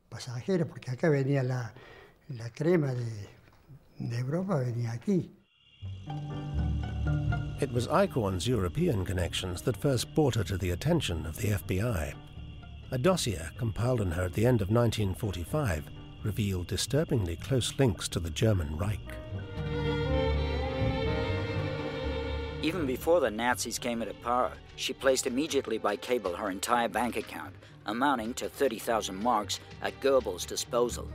pasajeros, 0.08 0.66
porque 0.66 0.90
acá 0.90 1.10
venía 1.10 1.42
la, 1.42 1.74
la 2.30 2.50
crema 2.50 2.94
de, 2.94 3.28
de 3.98 4.18
Europa, 4.18 4.58
venía 4.60 4.92
aquí. 4.92 5.37
It 7.60 7.72
was 7.72 7.88
Eichhorn's 7.88 8.46
European 8.46 9.04
connections 9.04 9.62
that 9.62 9.76
first 9.76 10.14
brought 10.14 10.36
her 10.36 10.44
to 10.44 10.56
the 10.56 10.70
attention 10.70 11.26
of 11.26 11.36
the 11.36 11.48
FBI. 11.48 12.14
A 12.92 12.98
dossier 12.98 13.48
compiled 13.58 14.00
on 14.00 14.12
her 14.12 14.24
at 14.26 14.32
the 14.32 14.46
end 14.46 14.62
of 14.62 14.70
1945 14.70 15.84
revealed 16.22 16.68
disturbingly 16.68 17.34
close 17.36 17.76
links 17.76 18.06
to 18.08 18.20
the 18.20 18.30
German 18.30 18.76
Reich. 18.76 19.00
Even 22.62 22.86
before 22.86 23.20
the 23.20 23.30
Nazis 23.30 23.78
came 23.78 24.02
into 24.02 24.14
power, 24.14 24.52
she 24.76 24.92
placed 24.92 25.26
immediately 25.26 25.78
by 25.78 25.96
cable 25.96 26.34
her 26.34 26.50
entire 26.50 26.88
bank 26.88 27.16
account, 27.16 27.54
amounting 27.86 28.34
to 28.34 28.48
30,000 28.48 29.16
marks, 29.16 29.58
at 29.82 29.98
Goebbels' 30.00 30.46
disposal. 30.46 31.08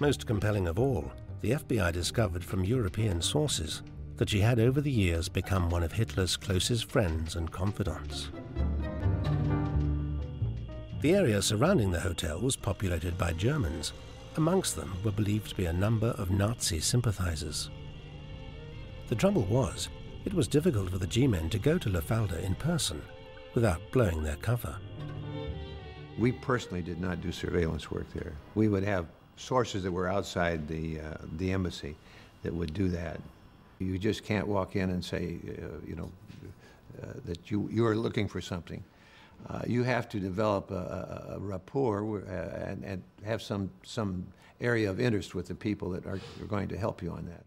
Most 0.00 0.26
compelling 0.26 0.68
of 0.68 0.78
all, 0.78 1.10
the 1.40 1.52
FBI 1.52 1.92
discovered 1.92 2.44
from 2.44 2.64
European 2.64 3.22
sources 3.22 3.82
that 4.16 4.28
she 4.28 4.40
had 4.40 4.60
over 4.60 4.80
the 4.80 4.90
years 4.90 5.28
become 5.28 5.70
one 5.70 5.82
of 5.82 5.92
Hitler's 5.92 6.36
closest 6.36 6.90
friends 6.90 7.36
and 7.36 7.50
confidants. 7.50 8.30
The 11.00 11.14
area 11.14 11.40
surrounding 11.40 11.90
the 11.90 12.00
hotel 12.00 12.38
was 12.40 12.56
populated 12.56 13.16
by 13.16 13.32
Germans. 13.32 13.94
Amongst 14.36 14.76
them 14.76 14.94
were 15.02 15.12
believed 15.12 15.48
to 15.48 15.56
be 15.56 15.64
a 15.64 15.72
number 15.72 16.08
of 16.18 16.30
Nazi 16.30 16.78
sympathizers. 16.78 17.70
The 19.08 19.14
trouble 19.14 19.42
was, 19.46 19.88
it 20.26 20.34
was 20.34 20.46
difficult 20.46 20.90
for 20.90 20.98
the 20.98 21.06
G-men 21.06 21.48
to 21.50 21.58
go 21.58 21.78
to 21.78 21.88
La 21.88 22.00
Falda 22.00 22.44
in 22.44 22.54
person 22.54 23.00
without 23.54 23.80
blowing 23.92 24.22
their 24.22 24.36
cover. 24.36 24.76
We 26.18 26.32
personally 26.32 26.82
did 26.82 27.00
not 27.00 27.22
do 27.22 27.32
surveillance 27.32 27.90
work 27.90 28.12
there. 28.12 28.34
We 28.54 28.68
would 28.68 28.84
have 28.84 29.06
sources 29.40 29.82
that 29.82 29.92
were 29.92 30.08
outside 30.08 30.68
the, 30.68 31.00
uh, 31.00 31.14
the 31.36 31.52
embassy 31.52 31.96
that 32.42 32.54
would 32.54 32.74
do 32.74 32.88
that. 32.88 33.20
You 33.78 33.98
just 33.98 34.24
can't 34.24 34.46
walk 34.46 34.76
in 34.76 34.90
and 34.90 35.04
say, 35.04 35.38
uh, 35.48 35.66
you 35.86 35.96
know, 35.96 36.10
uh, 37.02 37.06
that 37.24 37.50
you, 37.50 37.68
you 37.72 37.86
are 37.86 37.96
looking 37.96 38.28
for 38.28 38.40
something. 38.40 38.84
Uh, 39.48 39.62
you 39.66 39.82
have 39.82 40.08
to 40.10 40.20
develop 40.20 40.70
a, 40.70 40.74
a, 41.30 41.34
a 41.36 41.38
rapport 41.38 42.22
uh, 42.28 42.68
and, 42.68 42.84
and 42.84 43.02
have 43.24 43.40
some, 43.40 43.70
some 43.82 44.26
area 44.60 44.90
of 44.90 45.00
interest 45.00 45.34
with 45.34 45.48
the 45.48 45.54
people 45.54 45.90
that 45.90 46.04
are, 46.04 46.20
are 46.40 46.46
going 46.46 46.68
to 46.68 46.76
help 46.76 47.02
you 47.02 47.10
on 47.10 47.24
that. 47.26 47.44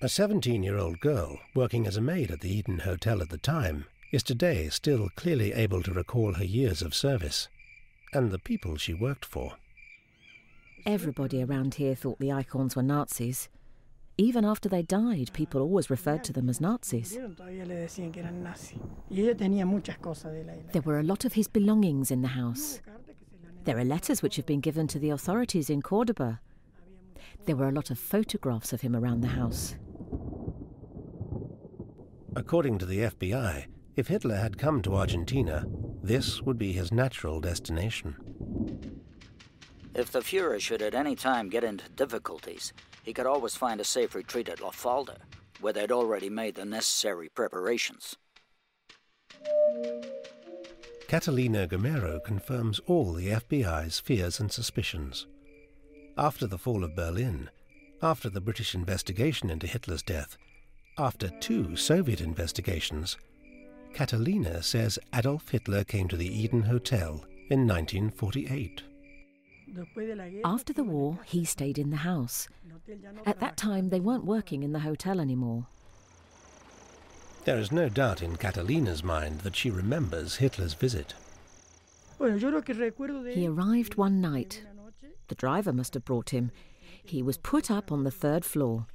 A 0.00 0.08
17 0.08 0.62
year 0.62 0.78
old 0.78 1.00
girl 1.00 1.38
working 1.54 1.86
as 1.86 1.96
a 1.96 2.00
maid 2.00 2.30
at 2.30 2.40
the 2.40 2.54
Eden 2.54 2.80
Hotel 2.80 3.20
at 3.22 3.30
the 3.30 3.38
time 3.38 3.86
is 4.12 4.22
today 4.22 4.68
still 4.68 5.08
clearly 5.16 5.52
able 5.52 5.82
to 5.82 5.92
recall 5.92 6.34
her 6.34 6.44
years 6.44 6.82
of 6.82 6.94
service 6.94 7.48
and 8.12 8.30
the 8.30 8.38
people 8.38 8.76
she 8.76 8.94
worked 8.94 9.24
for. 9.24 9.54
Everybody 10.86 11.42
around 11.42 11.74
here 11.74 11.94
thought 11.94 12.18
the 12.18 12.28
Eichhorns 12.28 12.76
were 12.76 12.82
Nazis. 12.82 13.48
Even 14.18 14.44
after 14.44 14.68
they 14.68 14.82
died, 14.82 15.30
people 15.32 15.62
always 15.62 15.88
referred 15.88 16.22
to 16.24 16.32
them 16.32 16.48
as 16.48 16.60
Nazis. 16.60 17.18
There 20.72 20.82
were 20.84 20.98
a 20.98 21.02
lot 21.02 21.24
of 21.24 21.32
his 21.32 21.48
belongings 21.48 22.10
in 22.10 22.20
the 22.22 22.28
house. 22.28 22.80
There 23.64 23.78
are 23.78 23.84
letters 23.84 24.22
which 24.22 24.36
have 24.36 24.46
been 24.46 24.60
given 24.60 24.86
to 24.88 24.98
the 24.98 25.10
authorities 25.10 25.70
in 25.70 25.80
Cordoba. 25.80 26.40
There 27.46 27.56
were 27.56 27.68
a 27.68 27.72
lot 27.72 27.90
of 27.90 27.98
photographs 27.98 28.74
of 28.74 28.82
him 28.82 28.94
around 28.94 29.22
the 29.22 29.28
house. 29.28 29.76
According 32.36 32.78
to 32.78 32.86
the 32.86 32.98
FBI, 32.98 33.66
if 33.96 34.08
Hitler 34.08 34.36
had 34.36 34.58
come 34.58 34.82
to 34.82 34.96
Argentina, 34.96 35.64
this 36.02 36.42
would 36.42 36.58
be 36.58 36.72
his 36.72 36.92
natural 36.92 37.40
destination. 37.40 38.16
If 39.94 40.10
the 40.10 40.20
Fuhrer 40.20 40.60
should 40.60 40.82
at 40.82 40.94
any 40.94 41.14
time 41.14 41.48
get 41.48 41.62
into 41.62 41.88
difficulties, 41.90 42.72
he 43.04 43.12
could 43.12 43.26
always 43.26 43.54
find 43.54 43.80
a 43.80 43.84
safe 43.84 44.16
retreat 44.16 44.48
at 44.48 44.60
La 44.60 44.70
Falda, 44.70 45.18
where 45.60 45.72
they'd 45.72 45.92
already 45.92 46.28
made 46.28 46.56
the 46.56 46.64
necessary 46.64 47.28
preparations. 47.28 48.16
Catalina 51.06 51.68
Gamero 51.68 52.22
confirms 52.24 52.80
all 52.86 53.12
the 53.12 53.28
FBI's 53.28 54.00
fears 54.00 54.40
and 54.40 54.50
suspicions. 54.50 55.26
After 56.18 56.48
the 56.48 56.58
fall 56.58 56.82
of 56.82 56.96
Berlin, 56.96 57.50
after 58.02 58.28
the 58.28 58.40
British 58.40 58.74
investigation 58.74 59.48
into 59.48 59.68
Hitler's 59.68 60.02
death, 60.02 60.36
after 60.98 61.28
two 61.40 61.76
Soviet 61.76 62.20
investigations, 62.20 63.16
Catalina 63.92 64.60
says 64.60 64.98
Adolf 65.14 65.50
Hitler 65.50 65.84
came 65.84 66.08
to 66.08 66.16
the 66.16 66.26
Eden 66.26 66.62
Hotel 66.62 67.24
in 67.48 67.68
1948. 67.68 68.82
After 70.44 70.72
the 70.72 70.84
war, 70.84 71.18
he 71.24 71.44
stayed 71.44 71.78
in 71.78 71.90
the 71.90 71.98
house. 71.98 72.48
At 73.26 73.40
that 73.40 73.56
time, 73.56 73.88
they 73.88 74.00
weren't 74.00 74.24
working 74.24 74.62
in 74.62 74.72
the 74.72 74.80
hotel 74.80 75.20
anymore. 75.20 75.66
There 77.44 77.58
is 77.58 77.70
no 77.70 77.88
doubt 77.88 78.22
in 78.22 78.36
Catalina's 78.36 79.04
mind 79.04 79.40
that 79.40 79.56
she 79.56 79.70
remembers 79.70 80.36
Hitler's 80.36 80.74
visit. 80.74 81.14
He 82.18 83.46
arrived 83.46 83.96
one 83.96 84.20
night. 84.20 84.62
The 85.28 85.34
driver 85.34 85.72
must 85.72 85.94
have 85.94 86.04
brought 86.04 86.30
him. 86.30 86.50
He 87.02 87.22
was 87.22 87.36
put 87.36 87.70
up 87.70 87.92
on 87.92 88.04
the 88.04 88.10
third 88.10 88.44
floor. 88.44 88.86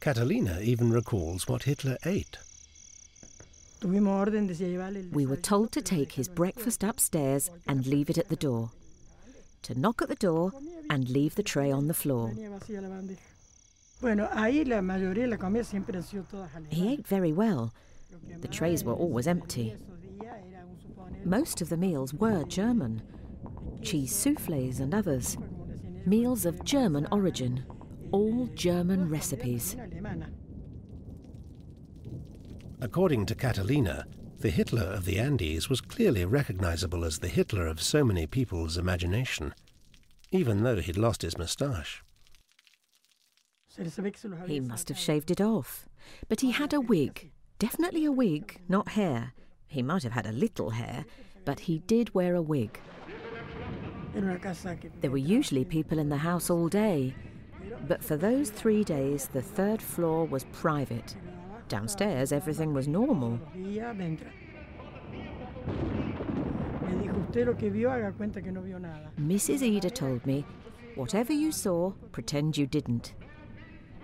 Catalina 0.00 0.60
even 0.60 0.92
recalls 0.92 1.48
what 1.48 1.64
Hitler 1.64 1.96
ate. 2.04 2.38
We 3.82 5.26
were 5.26 5.36
told 5.36 5.72
to 5.72 5.82
take 5.82 6.12
his 6.12 6.28
breakfast 6.28 6.82
upstairs 6.82 7.50
and 7.66 7.86
leave 7.86 8.10
it 8.10 8.18
at 8.18 8.28
the 8.28 8.36
door, 8.36 8.70
to 9.62 9.78
knock 9.78 10.02
at 10.02 10.08
the 10.08 10.14
door 10.14 10.52
and 10.88 11.08
leave 11.08 11.34
the 11.34 11.42
tray 11.42 11.70
on 11.70 11.88
the 11.88 11.94
floor. 11.94 12.32
He 16.70 16.88
ate 16.92 17.06
very 17.06 17.32
well. 17.32 17.72
The 18.40 18.48
trays 18.48 18.84
were 18.84 18.94
always 18.94 19.26
empty. 19.26 19.76
Most 21.24 21.60
of 21.60 21.68
the 21.68 21.76
meals 21.76 22.14
were 22.14 22.44
German 22.44 23.02
cheese 23.82 24.14
souffles 24.14 24.80
and 24.80 24.94
others. 24.94 25.36
Meals 26.04 26.44
of 26.44 26.64
German 26.64 27.06
origin, 27.12 27.64
all 28.10 28.46
German 28.54 29.08
recipes. 29.08 29.76
According 32.80 33.26
to 33.26 33.34
Catalina, 33.34 34.06
the 34.38 34.50
Hitler 34.50 34.82
of 34.82 35.06
the 35.06 35.18
Andes 35.18 35.70
was 35.70 35.80
clearly 35.80 36.24
recognizable 36.26 37.04
as 37.04 37.18
the 37.18 37.28
Hitler 37.28 37.66
of 37.66 37.80
so 37.80 38.04
many 38.04 38.26
people's 38.26 38.76
imagination, 38.76 39.54
even 40.30 40.62
though 40.62 40.76
he'd 40.76 40.98
lost 40.98 41.22
his 41.22 41.38
moustache. 41.38 42.04
He 44.46 44.60
must 44.60 44.88
have 44.88 44.98
shaved 44.98 45.30
it 45.30 45.40
off. 45.40 45.88
But 46.28 46.40
he 46.42 46.50
had 46.50 46.72
a 46.72 46.80
wig. 46.80 47.32
Definitely 47.58 48.04
a 48.04 48.12
wig, 48.12 48.60
not 48.68 48.90
hair. 48.90 49.32
He 49.66 49.82
might 49.82 50.02
have 50.02 50.12
had 50.12 50.26
a 50.26 50.32
little 50.32 50.70
hair, 50.70 51.06
but 51.44 51.60
he 51.60 51.78
did 51.80 52.14
wear 52.14 52.34
a 52.34 52.42
wig. 52.42 52.78
There 55.00 55.10
were 55.10 55.16
usually 55.16 55.64
people 55.64 55.98
in 55.98 56.08
the 56.10 56.16
house 56.18 56.50
all 56.50 56.68
day, 56.68 57.14
but 57.88 58.04
for 58.04 58.16
those 58.16 58.50
three 58.50 58.84
days 58.84 59.28
the 59.28 59.42
third 59.42 59.80
floor 59.82 60.26
was 60.26 60.44
private. 60.52 61.16
Downstairs 61.68 62.32
everything 62.32 62.72
was 62.72 62.86
normal. 62.86 63.40
Mrs. 69.18 69.62
Eder 69.62 69.90
told 69.90 70.24
me, 70.24 70.44
whatever 70.94 71.32
you 71.32 71.50
saw, 71.52 71.90
pretend 72.12 72.56
you 72.56 72.66
didn't. 72.66 73.14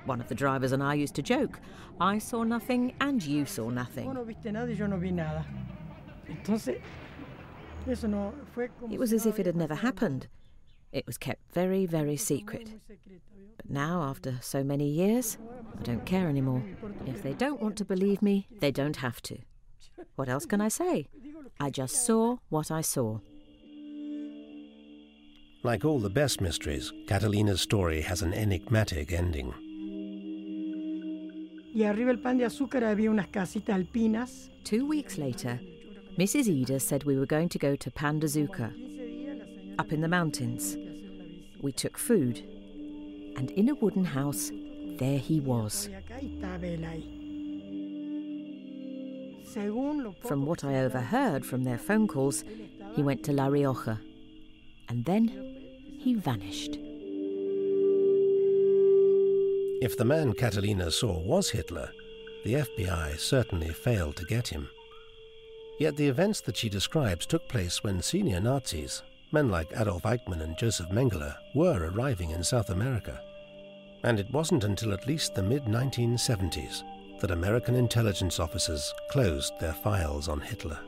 One 0.05 0.21
of 0.21 0.29
the 0.29 0.35
drivers 0.35 0.73
and 0.73 0.83
I 0.83 0.95
used 0.95 1.15
to 1.15 1.23
joke, 1.23 1.61
I 2.01 2.19
saw 2.19 2.43
nothing 2.43 2.95
and 3.01 3.23
you 3.23 3.47
saw 3.47 3.71
nothing. 3.71 4.09
It 8.91 8.99
was 8.99 9.13
as 9.13 9.27
if 9.27 9.39
it 9.39 9.47
had 9.47 9.57
never 9.57 9.77
happened. 9.77 10.27
It 10.93 11.07
was 11.07 11.17
kept 11.17 11.41
very, 11.53 11.87
very 11.87 12.17
secret. 12.17 12.71
But 13.57 13.71
now, 13.71 14.03
after 14.03 14.39
so 14.43 14.63
many 14.63 14.89
years, 14.89 15.39
I 15.79 15.83
don't 15.83 16.05
care 16.05 16.29
anymore. 16.29 16.63
If 17.07 17.23
they 17.23 17.33
don't 17.33 17.63
want 17.63 17.77
to 17.79 17.85
believe 17.85 18.21
me, 18.21 18.47
they 18.61 18.71
don't 18.71 18.97
have 18.97 19.23
to. 19.23 19.39
What 20.17 20.29
else 20.29 20.45
can 20.45 20.61
I 20.61 20.69
say? 20.69 21.09
I 21.59 21.71
just 21.71 22.05
saw 22.05 22.37
what 22.51 22.71
I 22.71 22.83
saw. 22.83 23.21
Like 25.63 25.85
all 25.85 26.01
the 26.01 26.11
best 26.11 26.41
mysteries, 26.41 26.93
Catalina's 27.07 27.61
story 27.61 28.01
has 28.03 28.23
an 28.23 28.35
enigmatic 28.35 29.13
ending. 29.13 29.55
Two 34.65 34.87
weeks 34.87 35.19
later, 35.19 35.61
Mrs. 36.19 36.49
Eder 36.49 36.79
said 36.79 37.05
we 37.05 37.17
were 37.17 37.27
going 37.27 37.49
to 37.49 37.59
go 37.59 37.75
to 37.77 37.91
Pan 37.91 38.19
de 38.19 38.27
Azúcar, 38.27 38.73
up 39.79 39.93
in 39.93 40.01
the 40.01 40.09
mountains. 40.09 40.77
We 41.61 41.73
took 41.73 41.99
food, 41.99 42.39
and 43.37 43.51
in 43.53 43.69
a 43.69 43.75
wooden 43.75 44.05
house, 44.05 44.51
there 44.99 45.19
he 45.19 45.41
was. 45.41 45.89
From 50.23 50.47
what 50.47 50.65
I 50.65 50.77
overheard 50.77 51.45
from 51.45 51.65
their 51.65 51.79
phone 51.79 52.09
calls, 52.09 52.45
he 52.95 53.03
went 53.03 53.23
to 53.25 53.33
La 53.33 53.47
Rioja. 53.47 54.01
And 54.89 55.05
then 55.05 55.29
he 55.99 56.15
vanished. 56.15 56.79
If 59.83 59.97
the 59.97 60.05
man 60.05 60.33
Catalina 60.35 60.91
saw 60.91 61.19
was 61.19 61.51
Hitler, 61.51 61.91
the 62.45 62.55
FBI 62.55 63.19
certainly 63.19 63.71
failed 63.71 64.17
to 64.17 64.25
get 64.25 64.49
him. 64.49 64.69
Yet 65.79 65.97
the 65.97 66.09
events 66.09 66.41
that 66.43 66.57
she 66.57 66.69
describes 66.69 67.27
took 67.27 67.49
place 67.49 67.83
when 67.83 68.01
senior 68.03 68.41
Nazis, 68.41 69.03
men 69.33 69.51
like 69.51 69.73
Adolf 69.77 70.03
Eichmann 70.03 70.43
and 70.43 70.57
Josef 70.57 70.89
Mengele, 70.91 71.35
were 71.55 71.91
arriving 71.91 72.31
in 72.31 72.45
South 72.45 72.71
America. 72.71 73.21
And 74.05 74.21
it 74.21 74.31
wasn't 74.31 74.65
until 74.65 74.93
at 74.93 75.07
least 75.07 75.35
the 75.35 75.43
mid 75.43 75.65
1970s 75.65 76.83
that 77.21 77.31
American 77.31 77.75
intelligence 77.75 78.39
officers 78.39 78.93
closed 79.11 79.59
their 79.59 79.73
files 79.73 80.29
on 80.29 80.41
Hitler. 80.41 80.79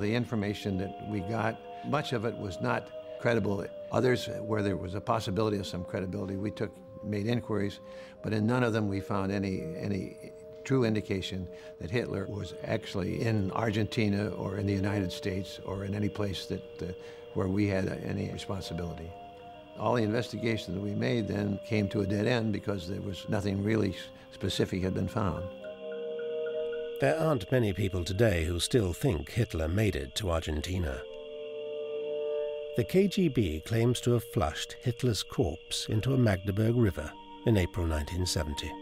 The 0.00 0.14
information 0.14 0.78
that 0.78 1.08
we 1.08 1.20
got, 1.20 1.60
much 1.86 2.12
of 2.12 2.24
it 2.24 2.36
was 2.36 2.60
not 2.60 2.88
credible. 3.20 3.64
Others, 3.92 4.28
where 4.40 4.62
there 4.62 4.76
was 4.76 4.94
a 4.94 5.00
possibility 5.00 5.58
of 5.58 5.66
some 5.66 5.84
credibility, 5.84 6.36
we 6.36 6.50
took 6.50 6.72
made 7.04 7.26
inquiries, 7.26 7.80
but 8.22 8.32
in 8.32 8.46
none 8.46 8.64
of 8.64 8.72
them 8.72 8.88
we 8.88 9.00
found 9.00 9.30
any 9.30 9.62
any 9.76 10.16
true 10.64 10.84
indication 10.84 11.46
that 11.78 11.90
Hitler 11.90 12.26
was 12.26 12.54
actually 12.64 13.20
in 13.20 13.50
Argentina 13.52 14.28
or 14.30 14.56
in 14.56 14.66
the 14.66 14.72
United 14.72 15.12
States 15.12 15.60
or 15.66 15.84
in 15.84 15.94
any 15.94 16.08
place 16.08 16.46
that 16.46 16.96
where 17.34 17.48
we 17.48 17.66
had 17.66 17.88
any 18.04 18.30
responsibility. 18.32 19.10
All 19.78 19.94
the 19.94 20.02
investigation 20.02 20.74
that 20.74 20.80
we 20.80 20.94
made 20.94 21.28
then 21.28 21.58
came 21.66 21.88
to 21.88 22.00
a 22.00 22.06
dead 22.06 22.26
end 22.26 22.52
because 22.52 22.88
there 22.88 23.00
was 23.00 23.28
nothing 23.28 23.62
really 23.62 23.94
specific 24.32 24.82
had 24.82 24.94
been 24.94 25.08
found. 25.08 25.44
There 27.00 27.18
aren't 27.18 27.50
many 27.50 27.72
people 27.72 28.04
today 28.04 28.44
who 28.44 28.60
still 28.60 28.92
think 28.92 29.30
Hitler 29.30 29.68
made 29.68 29.96
it 29.96 30.14
to 30.16 30.30
Argentina. 30.30 31.00
The 32.76 32.84
KGB 32.84 33.64
claims 33.64 34.00
to 34.00 34.12
have 34.12 34.24
flushed 34.32 34.76
Hitler's 34.82 35.22
corpse 35.22 35.86
into 35.88 36.14
a 36.14 36.18
Magdeburg 36.18 36.76
River 36.76 37.12
in 37.46 37.56
April 37.56 37.86
1970. 37.86 38.72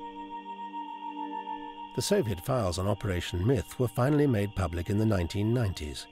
The 1.94 2.02
Soviet 2.02 2.40
files 2.40 2.78
on 2.78 2.88
Operation 2.88 3.46
Myth 3.46 3.78
were 3.78 3.88
finally 3.88 4.26
made 4.26 4.54
public 4.56 4.88
in 4.88 4.96
the 4.96 5.04
1990s, 5.04 6.06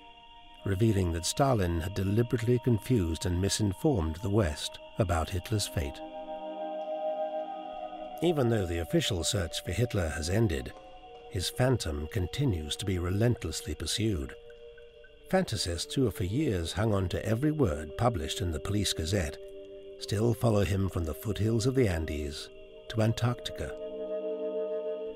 revealing 0.64 1.12
that 1.12 1.25
Stalin 1.25 1.81
had 1.81 1.94
deliberately 1.94 2.59
confused 2.64 3.27
and 3.27 3.40
misinformed 3.40 4.16
the 4.16 4.31
West 4.31 4.79
about 4.99 5.31
Hitler's 5.31 5.66
fate. 5.66 6.01
Even 8.23 8.51
though 8.51 8.66
the 8.66 8.81
official 8.81 9.25
search 9.25 9.64
for 9.64 9.73
Hitler 9.73 10.09
has 10.09 10.29
ended, 10.29 10.73
his 11.31 11.49
phantom 11.49 12.07
continues 12.12 12.77
to 12.77 12.85
be 12.85 12.99
relentlessly 12.99 13.75
pursued. 13.75 14.35
Fantasists 15.31 15.94
who 15.94 16.05
have 16.05 16.14
for 16.14 16.25
years 16.25 16.73
hung 16.73 16.92
on 16.92 17.09
to 17.09 17.25
every 17.25 17.53
word 17.53 17.96
published 17.96 18.40
in 18.40 18.51
the 18.51 18.61
Police 18.61 18.92
Gazette 18.92 19.38
still 20.01 20.35
follow 20.35 20.64
him 20.64 20.88
from 20.88 21.05
the 21.05 21.14
foothills 21.14 21.66
of 21.66 21.75
the 21.75 21.88
Andes 21.88 22.51
to 22.88 23.01
Antarctica. 23.01 23.75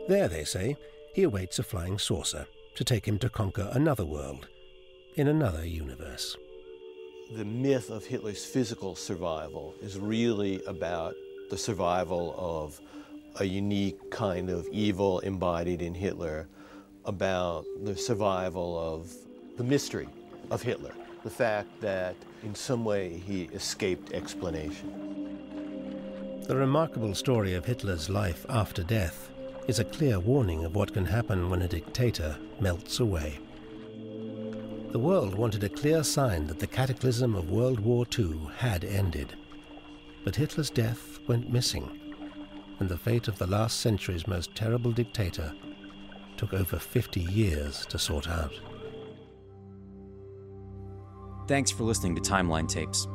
There, 0.08 0.28
they 0.28 0.44
say, 0.44 0.76
he 1.14 1.24
awaits 1.24 1.58
a 1.58 1.62
flying 1.62 1.98
saucer 1.98 2.46
to 2.76 2.84
take 2.84 3.06
him 3.06 3.18
to 3.18 3.28
conquer 3.28 3.70
another 3.72 4.04
world 4.04 4.48
in 5.16 5.28
another 5.28 5.64
universe. 5.64 6.36
The 7.36 7.44
myth 7.44 7.90
of 7.90 8.04
Hitler's 8.04 8.44
physical 8.44 8.96
survival 8.96 9.74
is 9.80 9.98
really 9.98 10.62
about 10.64 11.14
the 11.50 11.56
survival 11.56 12.34
of 12.36 12.80
a 13.36 13.44
unique 13.44 14.10
kind 14.10 14.50
of 14.50 14.66
evil 14.72 15.20
embodied 15.20 15.82
in 15.82 15.94
Hitler, 15.94 16.48
about 17.04 17.64
the 17.82 17.96
survival 17.96 18.78
of 18.78 19.12
the 19.56 19.64
mystery 19.64 20.08
of 20.50 20.62
Hitler, 20.62 20.94
the 21.22 21.30
fact 21.30 21.68
that 21.80 22.16
in 22.42 22.54
some 22.54 22.84
way 22.84 23.22
he 23.24 23.44
escaped 23.52 24.12
explanation. 24.12 25.38
The 26.48 26.56
remarkable 26.56 27.14
story 27.14 27.54
of 27.54 27.64
Hitler's 27.64 28.10
life 28.10 28.44
after 28.48 28.82
death 28.82 29.30
is 29.68 29.78
a 29.78 29.84
clear 29.84 30.18
warning 30.18 30.64
of 30.64 30.74
what 30.74 30.92
can 30.92 31.06
happen 31.06 31.50
when 31.50 31.62
a 31.62 31.68
dictator 31.68 32.36
melts 32.60 33.00
away. 33.00 33.38
The 34.94 35.00
world 35.00 35.34
wanted 35.34 35.64
a 35.64 35.68
clear 35.68 36.04
sign 36.04 36.46
that 36.46 36.60
the 36.60 36.68
cataclysm 36.68 37.34
of 37.34 37.50
World 37.50 37.80
War 37.80 38.06
II 38.16 38.48
had 38.58 38.84
ended. 38.84 39.34
But 40.22 40.36
Hitler's 40.36 40.70
death 40.70 41.18
went 41.26 41.52
missing, 41.52 42.14
and 42.78 42.88
the 42.88 42.96
fate 42.96 43.26
of 43.26 43.36
the 43.36 43.48
last 43.48 43.80
century's 43.80 44.28
most 44.28 44.54
terrible 44.54 44.92
dictator 44.92 45.52
took 46.36 46.54
over 46.54 46.78
50 46.78 47.22
years 47.22 47.84
to 47.86 47.98
sort 47.98 48.28
out. 48.28 48.52
Thanks 51.48 51.72
for 51.72 51.82
listening 51.82 52.14
to 52.14 52.22
Timeline 52.22 52.68
Tapes. 52.68 53.08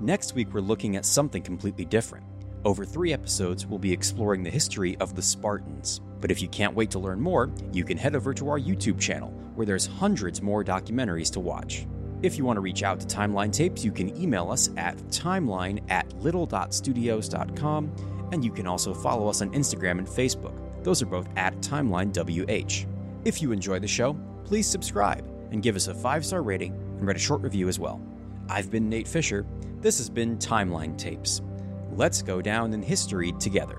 Next 0.00 0.34
week, 0.34 0.52
we're 0.52 0.62
looking 0.62 0.96
at 0.96 1.06
something 1.06 1.44
completely 1.44 1.84
different. 1.84 2.26
Over 2.64 2.84
three 2.84 3.12
episodes, 3.12 3.66
we'll 3.66 3.78
be 3.78 3.92
exploring 3.92 4.42
the 4.42 4.50
history 4.50 4.96
of 4.96 5.14
the 5.14 5.22
Spartans. 5.22 6.00
But 6.20 6.32
if 6.32 6.42
you 6.42 6.48
can't 6.48 6.74
wait 6.74 6.90
to 6.90 6.98
learn 6.98 7.20
more, 7.20 7.52
you 7.72 7.84
can 7.84 7.98
head 7.98 8.16
over 8.16 8.34
to 8.34 8.48
our 8.48 8.58
YouTube 8.58 8.98
channel, 8.98 9.32
where 9.54 9.66
there's 9.66 9.86
hundreds 9.86 10.42
more 10.42 10.64
documentaries 10.64 11.30
to 11.32 11.40
watch. 11.40 11.86
If 12.22 12.38
you 12.38 12.44
want 12.44 12.56
to 12.56 12.62
reach 12.62 12.82
out 12.82 13.00
to 13.00 13.06
Timeline 13.06 13.52
Tapes, 13.52 13.84
you 13.84 13.92
can 13.92 14.16
email 14.16 14.50
us 14.50 14.70
at 14.76 14.96
timeline 15.08 15.82
at 15.90 16.10
little.studios.com, 16.20 18.28
and 18.32 18.44
you 18.44 18.50
can 18.50 18.66
also 18.66 18.94
follow 18.94 19.28
us 19.28 19.42
on 19.42 19.50
Instagram 19.50 19.98
and 19.98 20.06
Facebook. 20.06 20.58
Those 20.82 21.02
are 21.02 21.06
both 21.06 21.28
at 21.36 21.54
TimelineWH. 21.60 22.86
If 23.24 23.42
you 23.42 23.52
enjoy 23.52 23.78
the 23.78 23.88
show, 23.88 24.14
please 24.44 24.66
subscribe 24.66 25.26
and 25.50 25.62
give 25.62 25.76
us 25.76 25.88
a 25.88 25.94
five 25.94 26.24
star 26.24 26.42
rating 26.42 26.72
and 26.72 27.06
write 27.06 27.16
a 27.16 27.20
short 27.20 27.42
review 27.42 27.68
as 27.68 27.78
well. 27.78 28.00
I've 28.48 28.70
been 28.70 28.88
Nate 28.88 29.08
Fisher. 29.08 29.46
This 29.80 29.98
has 29.98 30.10
been 30.10 30.36
Timeline 30.38 30.96
Tapes. 30.96 31.42
Let's 31.92 32.22
go 32.22 32.42
down 32.42 32.72
in 32.72 32.82
history 32.82 33.32
together. 33.32 33.78